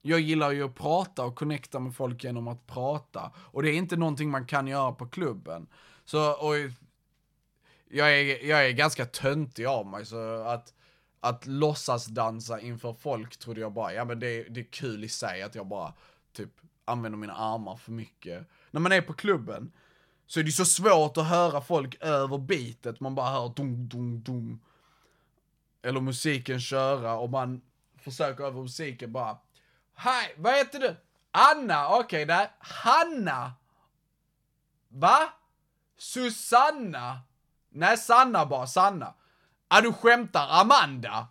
jag 0.02 0.20
gillar 0.20 0.52
ju 0.52 0.64
att 0.64 0.76
prata 0.76 1.26
och 1.26 1.36
connecta 1.36 1.80
med 1.80 1.96
folk 1.96 2.24
genom 2.24 2.48
att 2.48 2.68
prata. 2.68 3.32
Och 3.36 3.64
det 3.64 3.70
är 3.70 3.74
inte 3.74 3.98
någonting 3.98 4.30
man 4.30 4.46
kan 4.46 4.68
göra 4.68 4.92
på 4.92 5.08
klubben. 5.08 5.68
Så, 6.06 6.32
och 6.32 6.54
jag 7.90 8.20
är, 8.20 8.46
jag 8.46 8.66
är 8.66 8.72
ganska 8.72 9.06
töntig 9.06 9.66
av 9.66 9.86
mig, 9.88 10.06
så 10.06 10.44
att, 10.44 10.74
att 11.20 11.46
låtsas 11.46 12.06
dansa 12.06 12.60
inför 12.60 12.94
folk 12.94 13.38
trodde 13.38 13.62
jag 13.62 13.74
bara, 13.74 13.94
ja 13.94 14.06
men 14.06 14.20
det, 14.20 14.44
det 14.44 14.60
är 14.60 14.72
kul 14.72 15.04
i 15.04 15.10
sig 15.10 15.42
att 15.42 15.56
jag 15.56 15.68
bara, 15.68 15.94
typ, 16.34 16.50
använder 16.86 17.18
mina 17.18 17.34
armar 17.34 17.76
för 17.76 17.92
mycket. 17.92 18.48
När 18.72 18.82
man 18.82 18.92
är 18.92 19.02
på 19.02 19.14
klubben, 19.14 19.72
så 20.28 20.40
är 20.40 20.44
det 20.44 20.52
så 20.52 20.66
svårt 20.66 21.18
att 21.18 21.28
höra 21.28 21.62
folk 21.62 22.04
över 22.04 22.38
bitet, 22.38 23.00
man 23.00 23.16
bara 23.16 23.30
hör 23.30 23.54
dum, 23.56 23.88
dum, 23.88 24.22
dum 24.22 24.60
eller 25.82 26.02
musiken 26.02 26.60
köra 26.60 27.14
och 27.18 27.30
man 27.30 27.62
försöker 27.98 28.44
över 28.44 28.62
musiken 28.62 29.12
bara 29.12 29.38
Hej, 30.04 30.36
vad 30.38 30.54
heter 30.54 30.80
du? 30.80 30.96
Anna, 31.32 31.88
okej 31.88 32.06
okay, 32.06 32.26
där. 32.26 32.52
Hanna! 32.60 33.54
Va? 34.90 35.34
Susanna? 35.98 37.20
Nej, 37.70 37.98
Sanna 37.98 38.46
bara, 38.46 38.68
Sanna. 38.68 39.14
Ah, 39.68 39.82
du 39.82 39.94
skämtar, 39.94 40.48
Amanda? 40.50 41.28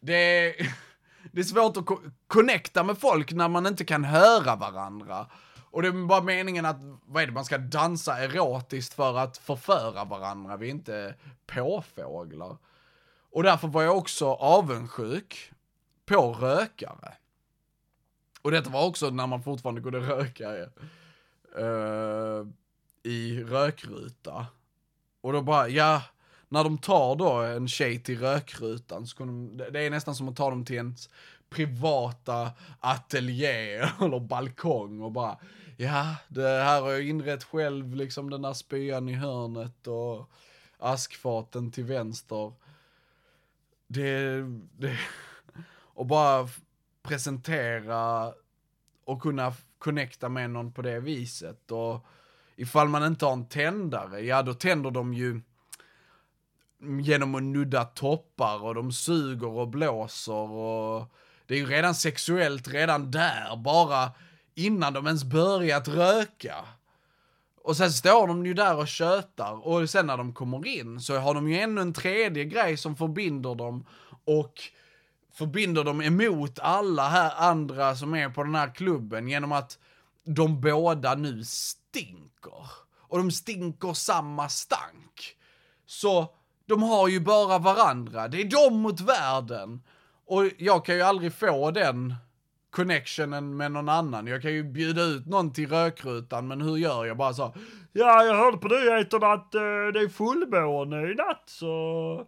Det 0.00 0.14
är, 0.14 0.74
det 1.32 1.40
är 1.40 1.44
svårt 1.44 1.76
att 1.76 1.84
connecta 2.26 2.82
med 2.82 2.98
folk 2.98 3.32
när 3.32 3.48
man 3.48 3.66
inte 3.66 3.84
kan 3.84 4.04
höra 4.04 4.56
varandra. 4.56 5.26
Och 5.70 5.82
det 5.82 5.88
är 5.88 6.06
bara 6.06 6.22
meningen 6.22 6.66
att, 6.66 6.78
vad 7.06 7.22
är 7.22 7.26
det, 7.26 7.32
man 7.32 7.44
ska 7.44 7.58
dansa 7.58 8.18
erotiskt 8.18 8.94
för 8.94 9.18
att 9.18 9.38
förföra 9.38 10.04
varandra, 10.04 10.56
vi 10.56 10.66
är 10.66 10.70
inte 10.70 11.14
påfåglar. 11.46 12.56
Och 13.30 13.42
därför 13.42 13.68
var 13.68 13.82
jag 13.82 13.98
också 13.98 14.26
avundsjuk 14.32 15.52
på 16.06 16.32
rökare. 16.32 17.14
Och 18.46 18.52
detta 18.52 18.70
var 18.70 18.86
också 18.86 19.10
när 19.10 19.26
man 19.26 19.42
fortfarande 19.42 19.80
kunde 19.80 19.98
röka 19.98 20.50
uh, 21.58 22.46
i 23.02 23.42
rökruta. 23.42 24.46
Och 25.20 25.32
då 25.32 25.42
bara, 25.42 25.68
ja, 25.68 26.02
när 26.48 26.64
de 26.64 26.78
tar 26.78 27.16
då 27.16 27.32
en 27.32 27.68
tjej 27.68 28.02
till 28.02 28.18
rökrutan 28.18 29.06
så 29.06 29.16
kunde 29.16 29.64
de, 29.64 29.70
det 29.70 29.80
är 29.80 29.90
nästan 29.90 30.14
som 30.14 30.28
att 30.28 30.36
ta 30.36 30.50
dem 30.50 30.64
till 30.64 30.76
ens 30.76 31.10
privata 31.50 32.50
ateljé 32.80 33.74
eller 34.00 34.20
balkong 34.20 35.00
och 35.00 35.12
bara, 35.12 35.38
ja, 35.76 36.16
det 36.28 36.48
här 36.48 36.80
har 36.80 36.90
jag 36.90 37.08
inrett 37.08 37.44
själv, 37.44 37.94
liksom 37.94 38.30
den 38.30 38.42
där 38.42 38.52
spyan 38.52 39.08
i 39.08 39.14
hörnet 39.14 39.86
och 39.86 40.30
askfaten 40.78 41.70
till 41.70 41.84
vänster 41.84 42.52
det, 43.86 44.42
det, 44.78 44.98
och 45.94 46.06
bara 46.06 46.48
presentera 47.06 48.32
och 49.06 49.22
kunna 49.22 49.52
connecta 49.78 50.28
med 50.28 50.50
någon 50.50 50.72
på 50.72 50.82
det 50.82 51.00
viset. 51.00 51.70
Och 51.70 52.06
ifall 52.56 52.88
man 52.88 53.06
inte 53.06 53.24
har 53.24 53.32
en 53.32 53.48
tändare, 53.48 54.20
ja 54.20 54.42
då 54.42 54.54
tänder 54.54 54.90
de 54.90 55.14
ju 55.14 55.40
genom 57.02 57.34
att 57.34 57.42
nudda 57.42 57.84
toppar 57.84 58.62
och 58.62 58.74
de 58.74 58.92
suger 58.92 59.48
och 59.48 59.68
blåser 59.68 60.50
och 60.50 61.12
det 61.46 61.54
är 61.54 61.58
ju 61.58 61.66
redan 61.66 61.94
sexuellt 61.94 62.68
redan 62.68 63.10
där, 63.10 63.56
bara 63.56 64.12
innan 64.54 64.92
de 64.92 65.06
ens 65.06 65.24
börjat 65.24 65.88
röka. 65.88 66.64
Och 67.62 67.76
sen 67.76 67.92
står 67.92 68.26
de 68.26 68.46
ju 68.46 68.54
där 68.54 68.76
och 68.76 68.88
tjötar 68.88 69.66
och 69.66 69.90
sen 69.90 70.06
när 70.06 70.16
de 70.16 70.34
kommer 70.34 70.66
in 70.66 71.00
så 71.00 71.18
har 71.18 71.34
de 71.34 71.48
ju 71.48 71.58
ännu 71.58 71.80
en 71.80 71.92
tredje 71.92 72.44
grej 72.44 72.76
som 72.76 72.96
förbinder 72.96 73.54
dem 73.54 73.86
och 74.24 74.62
förbinder 75.36 75.84
dem 75.84 76.02
emot 76.02 76.58
alla 76.58 77.08
här 77.08 77.32
andra 77.36 77.94
som 77.94 78.14
är 78.14 78.28
på 78.28 78.42
den 78.42 78.54
här 78.54 78.74
klubben 78.74 79.28
genom 79.28 79.52
att 79.52 79.78
de 80.24 80.60
båda 80.60 81.14
nu 81.14 81.44
stinker. 81.44 82.70
Och 83.08 83.18
de 83.18 83.30
stinker 83.30 83.92
samma 83.92 84.48
stank. 84.48 85.36
Så 85.86 86.34
de 86.66 86.82
har 86.82 87.08
ju 87.08 87.20
bara 87.20 87.58
varandra. 87.58 88.28
Det 88.28 88.40
är 88.40 88.50
de 88.50 88.80
mot 88.80 89.00
världen. 89.00 89.82
Och 90.26 90.44
jag 90.58 90.84
kan 90.84 90.94
ju 90.94 91.02
aldrig 91.02 91.32
få 91.32 91.70
den 91.70 92.14
connectionen 92.70 93.56
med 93.56 93.72
någon 93.72 93.88
annan. 93.88 94.26
Jag 94.26 94.42
kan 94.42 94.52
ju 94.52 94.64
bjuda 94.64 95.02
ut 95.02 95.26
någon 95.26 95.52
till 95.52 95.68
rökrutan, 95.68 96.48
men 96.48 96.60
hur 96.60 96.76
gör 96.76 97.04
jag? 97.04 97.16
Bara 97.16 97.32
så, 97.32 97.54
ja, 97.92 98.24
jag 98.24 98.34
hörde 98.34 98.58
på 98.58 98.68
nyheterna 98.68 99.26
att 99.26 99.54
uh, 99.54 99.92
det 99.92 100.00
är 100.00 100.08
fullmåne 100.08 101.10
i 101.10 101.14
natt, 101.14 101.42
så 101.46 102.26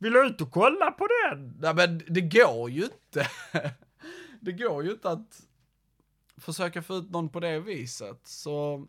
vill 0.00 0.12
du 0.12 0.26
ut 0.26 0.40
och 0.40 0.50
kolla 0.50 0.90
på 0.90 1.06
den? 1.06 1.56
Nej, 1.60 1.74
men 1.74 2.02
det 2.08 2.20
går 2.20 2.70
ju 2.70 2.84
inte. 2.84 3.26
det 4.40 4.52
går 4.52 4.84
ju 4.84 4.90
inte 4.90 5.10
att 5.10 5.42
försöka 6.36 6.82
få 6.82 6.94
ut 6.94 7.10
någon 7.10 7.28
på 7.28 7.40
det 7.40 7.60
viset, 7.60 8.26
så 8.26 8.86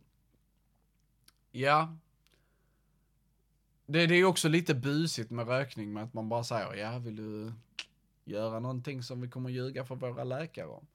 ja. 1.52 1.98
Det, 3.86 4.08
det 4.08 4.16
är 4.16 4.26
också 4.26 4.48
lite 4.48 4.76
busigt 4.76 5.32
med 5.32 5.48
rökning 5.48 5.94
med 5.94 6.04
att 6.04 6.14
man 6.14 6.30
bara 6.30 6.44
säger, 6.44 6.74
ja, 6.74 7.00
vill 7.00 7.16
du 7.16 7.54
göra 8.24 8.60
någonting 8.60 9.04
som 9.04 9.22
vi 9.22 9.30
kommer 9.30 9.50
ljuga 9.50 9.86
för 9.86 9.96
våra 9.96 10.24
läkare 10.24 10.68
om. 10.68 10.88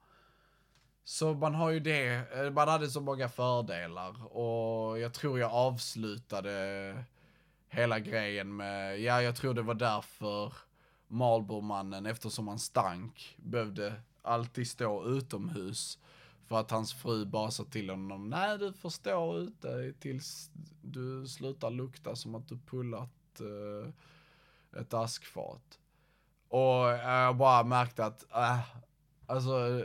Så 1.04 1.34
man 1.34 1.54
har 1.54 1.70
ju 1.70 1.80
det, 1.80 2.14
eh, 2.32 2.50
man 2.50 2.68
hade 2.68 2.88
så 2.88 3.00
många 3.00 3.28
fördelar 3.28 4.36
och 4.36 4.98
jag 4.98 5.14
tror 5.14 5.38
jag 5.38 5.52
avslutade 5.52 7.04
hela 7.68 8.00
grejen 8.00 8.56
med, 8.56 9.00
ja 9.00 9.22
jag 9.22 9.36
tror 9.36 9.54
det 9.54 9.62
var 9.62 9.74
därför 9.74 10.52
Marlboromannen, 11.08 12.06
eftersom 12.06 12.48
han 12.48 12.58
stank, 12.58 13.36
behövde 13.36 13.94
alltid 14.22 14.68
stå 14.68 15.04
utomhus. 15.06 15.98
För 16.46 16.60
att 16.60 16.70
hans 16.70 16.94
fru 16.94 17.24
bara 17.24 17.50
sa 17.50 17.64
till 17.64 17.90
honom, 17.90 18.30
nej 18.30 18.58
du 18.58 18.72
får 18.72 18.90
stå 18.90 19.36
ute 19.36 19.92
tills 20.00 20.50
du 20.82 21.26
slutar 21.26 21.70
lukta 21.70 22.16
som 22.16 22.34
att 22.34 22.48
du 22.48 22.58
pullat 22.58 23.40
uh, 23.40 23.88
ett 24.80 24.94
askfat. 24.94 25.78
Och 26.48 26.90
eh, 26.90 27.22
jag 27.22 27.36
bara 27.36 27.64
märkte 27.64 28.04
att, 28.04 28.34
äh, 28.34 28.60
alltså, 29.26 29.84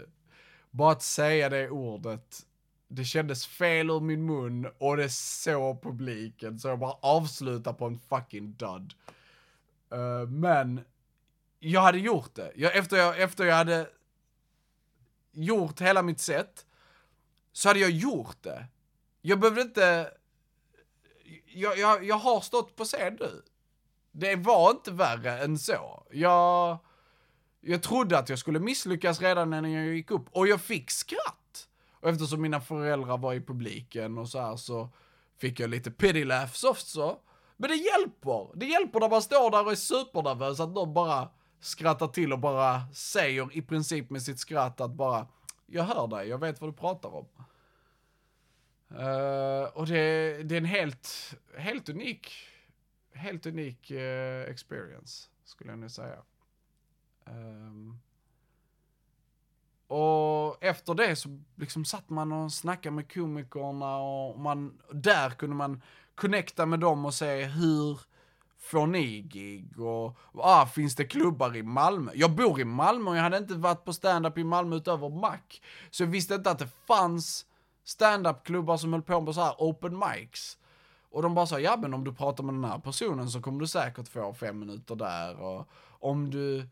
bara 0.71 0.91
att 0.91 1.01
säga 1.01 1.49
det 1.49 1.69
ordet, 1.69 2.45
det 2.91 3.05
kändes 3.05 3.47
fel 3.47 3.89
ur 3.89 3.99
min 3.99 4.25
mun 4.25 4.71
och 4.77 4.97
det 4.97 5.09
såg 5.09 5.83
publiken, 5.83 6.59
så 6.59 6.67
jag 6.67 6.79
bara 6.79 6.97
avslutade 7.01 7.77
på 7.77 7.85
en 7.85 7.99
fucking 7.99 8.53
dud. 8.53 8.93
Uh, 9.93 10.29
men, 10.29 10.81
jag 11.59 11.81
hade 11.81 11.97
gjort 11.97 12.35
det. 12.35 12.51
Jag, 12.55 12.75
efter, 12.75 12.97
jag, 12.97 13.21
efter 13.21 13.45
jag 13.45 13.55
hade 13.55 13.89
gjort 15.31 15.81
hela 15.81 16.01
mitt 16.01 16.19
set, 16.19 16.65
så 17.51 17.67
hade 17.67 17.79
jag 17.79 17.91
gjort 17.91 18.37
det. 18.41 18.65
Jag 19.21 19.39
behövde 19.39 19.61
inte... 19.61 20.11
Jag, 21.45 21.77
jag, 21.77 22.03
jag 22.03 22.15
har 22.15 22.41
stått 22.41 22.75
på 22.75 22.85
scen 22.85 23.17
nu 23.19 23.41
det 24.11 24.35
var 24.35 24.71
inte 24.71 24.91
värre 24.91 25.39
än 25.39 25.57
så. 25.57 26.03
Jag, 26.11 26.77
jag 27.61 27.83
trodde 27.83 28.17
att 28.17 28.29
jag 28.29 28.39
skulle 28.39 28.59
misslyckas 28.59 29.21
redan 29.21 29.49
när 29.49 29.67
jag 29.67 29.95
gick 29.95 30.11
upp 30.11 30.25
och 30.31 30.47
jag 30.47 30.61
fick 30.61 30.91
skratt. 30.91 31.40
Och 32.01 32.09
eftersom 32.09 32.41
mina 32.41 32.61
föräldrar 32.61 33.17
var 33.17 33.33
i 33.33 33.41
publiken 33.41 34.17
och 34.17 34.29
så 34.29 34.39
här 34.39 34.55
så 34.55 34.89
fick 35.37 35.59
jag 35.59 35.69
lite 35.69 35.91
pity 35.91 36.23
laughs 36.23 36.63
också. 36.63 37.19
Men 37.57 37.69
det 37.69 37.75
hjälper! 37.75 38.57
Det 38.59 38.65
hjälper 38.65 38.99
när 38.99 39.09
man 39.09 39.21
står 39.21 39.51
där 39.51 39.65
och 39.65 39.71
är 39.71 39.75
supernervös 39.75 40.59
att 40.59 40.69
någon 40.69 40.93
bara 40.93 41.29
skrattar 41.59 42.07
till 42.07 42.33
och 42.33 42.39
bara 42.39 42.81
säger 42.93 43.57
i 43.57 43.61
princip 43.61 44.09
med 44.09 44.21
sitt 44.21 44.39
skratt 44.39 44.81
att 44.81 44.91
bara 44.91 45.27
jag 45.65 45.83
hör 45.83 46.07
dig, 46.07 46.27
jag 46.27 46.37
vet 46.37 46.61
vad 46.61 46.69
du 46.69 46.73
pratar 46.73 47.09
om. 47.15 47.27
Uh, 48.91 49.63
och 49.63 49.87
det, 49.87 50.43
det 50.43 50.55
är 50.55 50.57
en 50.57 50.65
helt, 50.65 51.35
helt 51.57 51.89
unik 51.89 52.31
helt 53.13 53.45
unik 53.45 53.91
uh, 53.91 54.41
experience, 54.41 55.29
skulle 55.43 55.71
jag 55.71 55.79
nu 55.79 55.89
säga. 55.89 56.23
Um, 57.25 57.99
och 59.91 60.63
efter 60.63 60.93
det 60.93 61.15
så 61.15 61.39
liksom 61.55 61.85
satt 61.85 62.09
man 62.09 62.31
och 62.31 62.51
snackade 62.51 62.95
med 62.95 63.13
komikerna 63.13 63.97
och 63.97 64.39
man, 64.39 64.77
där 64.91 65.29
kunde 65.29 65.55
man 65.55 65.81
connecta 66.15 66.65
med 66.65 66.79
dem 66.79 67.05
och 67.05 67.13
se 67.13 67.43
hur 67.43 67.99
får 68.59 68.87
ni 68.87 69.21
gig 69.21 69.79
och 69.79 70.17
ah, 70.33 70.65
finns 70.65 70.95
det 70.95 71.05
klubbar 71.05 71.55
i 71.55 71.63
Malmö? 71.63 72.11
Jag 72.15 72.31
bor 72.31 72.59
i 72.59 72.65
Malmö 72.65 73.11
och 73.11 73.17
jag 73.17 73.21
hade 73.21 73.37
inte 73.37 73.53
varit 73.53 73.85
på 73.85 73.93
stand-up 73.93 74.37
i 74.37 74.43
Malmö 74.43 74.75
utöver 74.75 75.09
Mac. 75.09 75.37
Så 75.89 76.03
jag 76.03 76.07
visste 76.07 76.35
inte 76.35 76.51
att 76.51 76.59
det 76.59 76.69
fanns 76.87 77.45
stand-up 77.83 78.43
klubbar 78.43 78.77
som 78.77 78.93
höll 78.93 79.01
på 79.01 79.21
med 79.21 79.35
så 79.35 79.41
här 79.41 79.55
open 79.57 79.99
mics. 79.99 80.57
Och 81.11 81.21
de 81.21 81.35
bara 81.35 81.47
sa, 81.47 81.59
ja 81.59 81.77
men 81.77 81.93
om 81.93 82.03
du 82.03 82.13
pratar 82.13 82.43
med 82.43 82.55
den 82.55 82.63
här 82.63 82.79
personen 82.79 83.29
så 83.29 83.41
kommer 83.41 83.59
du 83.59 83.67
säkert 83.67 84.07
få 84.07 84.33
fem 84.33 84.59
minuter 84.59 84.95
där 84.95 85.41
och 85.41 85.67
om 85.99 86.29
du, 86.29 86.67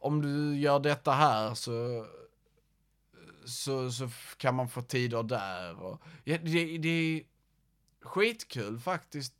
om 0.00 0.22
du 0.22 0.58
gör 0.58 0.78
detta 0.78 1.12
här 1.12 1.54
så, 1.54 2.06
så, 3.48 3.90
så 3.92 4.08
kan 4.36 4.54
man 4.54 4.68
få 4.68 4.82
tider 4.82 5.22
där 5.22 5.82
och 5.82 6.02
ja, 6.24 6.38
det, 6.38 6.78
det 6.78 6.88
är 6.88 7.22
skitkul 8.00 8.78
faktiskt. 8.78 9.34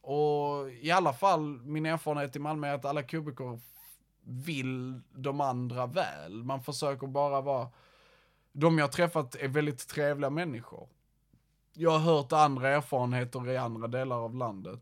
Och 0.00 0.70
i 0.70 0.90
alla 0.90 1.12
fall 1.12 1.60
min 1.62 1.86
erfarenhet 1.86 2.36
i 2.36 2.38
Malmö 2.38 2.68
är 2.68 2.74
att 2.74 2.84
alla 2.84 3.02
kubiker 3.02 3.60
vill 4.22 5.00
de 5.14 5.40
andra 5.40 5.86
väl. 5.86 6.44
Man 6.44 6.62
försöker 6.62 7.06
bara 7.06 7.40
vara, 7.40 7.68
de 8.52 8.78
jag 8.78 8.92
träffat 8.92 9.34
är 9.34 9.48
väldigt 9.48 9.88
trevliga 9.88 10.30
människor 10.30 10.88
jag 11.72 11.90
har 11.90 11.98
hört 11.98 12.32
andra 12.32 12.68
erfarenheter 12.68 13.48
i 13.48 13.56
andra 13.56 13.88
delar 13.88 14.16
av 14.16 14.34
landet. 14.34 14.80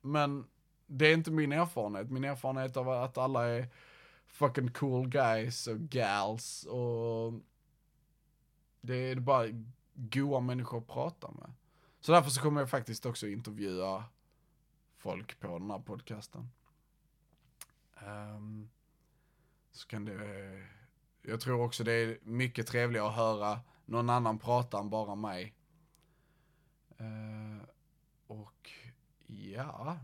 Men 0.00 0.46
det 0.86 1.06
är 1.06 1.14
inte 1.14 1.30
min 1.30 1.52
erfarenhet. 1.52 2.10
Min 2.10 2.24
erfarenhet 2.24 2.76
av 2.76 2.88
att 2.88 3.18
alla 3.18 3.46
är 3.46 3.68
fucking 4.36 4.70
cool 4.70 5.08
guys 5.08 5.66
och 5.66 5.78
gals 5.78 6.64
och 6.64 7.32
det 8.80 8.94
är 8.94 9.16
bara 9.16 9.46
goa 9.94 10.40
människor 10.40 10.78
att 10.78 10.86
prata 10.86 11.30
med. 11.30 11.52
Så 12.00 12.12
därför 12.12 12.30
så 12.30 12.40
kommer 12.40 12.60
jag 12.60 12.70
faktiskt 12.70 13.06
också 13.06 13.28
intervjua 13.28 14.04
folk 14.96 15.40
på 15.40 15.58
den 15.58 15.70
här 15.70 15.78
podcasten. 15.78 16.48
Um, 18.06 18.70
så 19.70 19.86
kan 19.86 20.04
det, 20.04 20.66
jag 21.22 21.40
tror 21.40 21.60
också 21.60 21.84
det 21.84 21.92
är 21.92 22.18
mycket 22.22 22.66
trevligare 22.66 23.08
att 23.08 23.16
höra 23.16 23.60
någon 23.84 24.10
annan 24.10 24.38
prata 24.38 24.78
än 24.78 24.90
bara 24.90 25.14
mig. 25.14 25.54
Uh, 27.00 27.62
och 28.26 28.70
ja, 29.26 29.98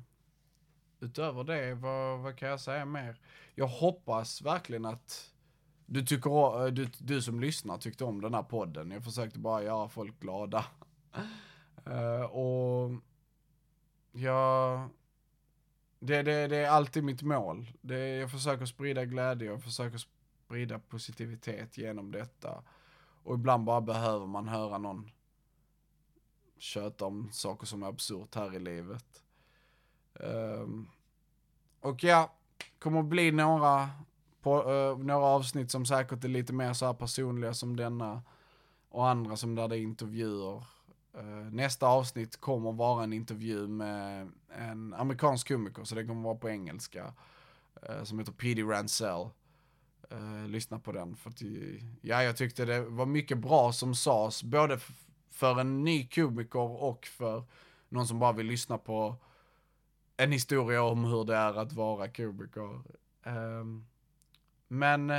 utöver 1.02 1.44
det, 1.44 1.74
vad, 1.74 2.18
vad 2.18 2.36
kan 2.36 2.48
jag 2.48 2.60
säga 2.60 2.84
mer? 2.84 3.16
Jag 3.54 3.66
hoppas 3.66 4.42
verkligen 4.42 4.84
att 4.84 5.30
du, 5.86 6.02
tycker, 6.02 6.66
eh, 6.66 6.72
du, 6.72 6.88
du 6.98 7.22
som 7.22 7.40
lyssnar 7.40 7.78
tyckte 7.78 8.04
om 8.04 8.20
den 8.20 8.34
här 8.34 8.42
podden. 8.42 8.90
Jag 8.90 9.04
försökte 9.04 9.38
bara 9.38 9.62
göra 9.62 9.88
folk 9.88 10.20
glada. 10.20 10.64
Uh, 11.86 12.22
och 12.22 12.92
ja, 14.12 14.88
det, 15.98 16.22
det, 16.22 16.46
det 16.46 16.56
är 16.56 16.68
alltid 16.68 17.04
mitt 17.04 17.22
mål. 17.22 17.66
Det, 17.80 18.08
jag 18.08 18.30
försöker 18.30 18.66
sprida 18.66 19.04
glädje, 19.04 19.48
jag 19.48 19.62
försöker 19.62 19.98
sprida 20.46 20.78
positivitet 20.78 21.78
genom 21.78 22.10
detta. 22.10 22.62
Och 23.24 23.34
ibland 23.34 23.64
bara 23.64 23.80
behöver 23.80 24.26
man 24.26 24.48
höra 24.48 24.78
någon 24.78 25.10
köta 26.58 27.04
om 27.04 27.32
saker 27.32 27.66
som 27.66 27.82
är 27.82 27.86
absurt 27.86 28.34
här 28.34 28.54
i 28.54 28.58
livet. 28.58 29.22
Um, 30.22 30.88
och 31.80 32.04
ja, 32.04 32.32
kommer 32.78 33.00
att 33.00 33.06
bli 33.06 33.32
några, 33.32 33.90
på, 34.42 34.70
uh, 34.72 34.98
några 34.98 35.26
avsnitt 35.26 35.70
som 35.70 35.86
säkert 35.86 36.24
är 36.24 36.28
lite 36.28 36.52
mer 36.52 36.72
så 36.72 36.86
här 36.86 36.94
personliga 36.94 37.54
som 37.54 37.76
denna. 37.76 38.22
Och 38.88 39.08
andra 39.08 39.36
som 39.36 39.54
där 39.54 39.68
det 39.68 39.78
är 39.78 39.80
intervjuer. 39.80 40.64
Uh, 41.18 41.52
nästa 41.52 41.86
avsnitt 41.86 42.40
kommer 42.40 42.72
vara 42.72 43.04
en 43.04 43.12
intervju 43.12 43.68
med 43.68 44.30
en 44.48 44.94
amerikansk 44.94 45.48
komiker, 45.48 45.84
så 45.84 45.94
det 45.94 46.06
kommer 46.06 46.22
vara 46.22 46.34
på 46.34 46.50
engelska. 46.50 47.14
Uh, 47.88 48.04
som 48.04 48.18
heter 48.18 48.32
P.D. 48.32 48.62
Ransell. 48.62 49.28
lyssna 50.48 50.78
på 50.78 50.92
den, 50.92 51.16
för 51.16 51.30
att, 51.30 51.42
ja, 52.00 52.22
jag 52.22 52.36
tyckte 52.36 52.64
det 52.64 52.80
var 52.80 53.06
mycket 53.06 53.38
bra 53.38 53.72
som 53.72 53.94
sades, 53.94 54.42
både 54.42 54.78
för 55.30 55.60
en 55.60 55.84
ny 55.84 56.08
komiker 56.08 56.82
och 56.82 57.06
för 57.06 57.44
någon 57.88 58.06
som 58.06 58.18
bara 58.18 58.32
vill 58.32 58.46
lyssna 58.46 58.78
på 58.78 59.16
en 60.16 60.32
historia 60.32 60.82
om 60.82 61.04
hur 61.04 61.24
det 61.24 61.36
är 61.36 61.54
att 61.58 61.72
vara 61.72 62.08
komiker. 62.08 62.80
Um, 63.24 63.86
men, 64.68 65.12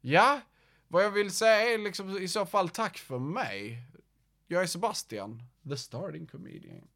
ja, 0.00 0.40
vad 0.88 1.04
jag 1.04 1.10
vill 1.10 1.30
säga 1.30 1.74
är 1.74 1.78
liksom 1.78 2.18
i 2.18 2.28
så 2.28 2.46
fall 2.46 2.68
tack 2.68 2.98
för 2.98 3.18
mig. 3.18 3.82
Jag 4.46 4.62
är 4.62 4.66
Sebastian, 4.66 5.42
the 5.68 5.76
starting 5.76 6.26
comedian. 6.26 6.88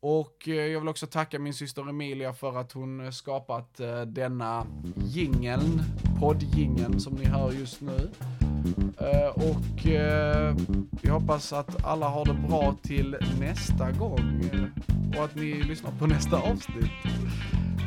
Och 0.00 0.48
eh, 0.48 0.54
jag 0.54 0.80
vill 0.80 0.88
också 0.88 1.06
tacka 1.06 1.38
min 1.38 1.54
syster 1.54 1.88
Emilia 1.88 2.32
för 2.32 2.56
att 2.56 2.72
hon 2.72 3.00
eh, 3.00 3.10
skapat 3.10 3.80
eh, 3.80 4.00
denna 4.00 4.66
jingeln, 4.96 5.82
poddjingeln 6.20 7.00
som 7.00 7.14
ni 7.14 7.24
hör 7.24 7.52
just 7.52 7.80
nu. 7.80 8.10
Eh, 9.00 9.28
och 9.28 9.86
eh, 9.86 10.54
vi 11.02 11.08
hoppas 11.08 11.52
att 11.52 11.84
alla 11.84 12.08
har 12.08 12.24
det 12.24 12.48
bra 12.48 12.76
till 12.82 13.16
nästa 13.40 13.90
gång. 13.90 14.50
Eh, 14.52 15.18
och 15.18 15.24
att 15.24 15.34
ni 15.34 15.62
lyssnar 15.62 15.90
på 15.90 16.06
nästa 16.06 16.36
avsnitt. 16.36 16.90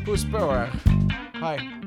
Puss 0.06 0.26
på 0.32 0.38
er. 0.38 0.70
Hej. 1.34 1.81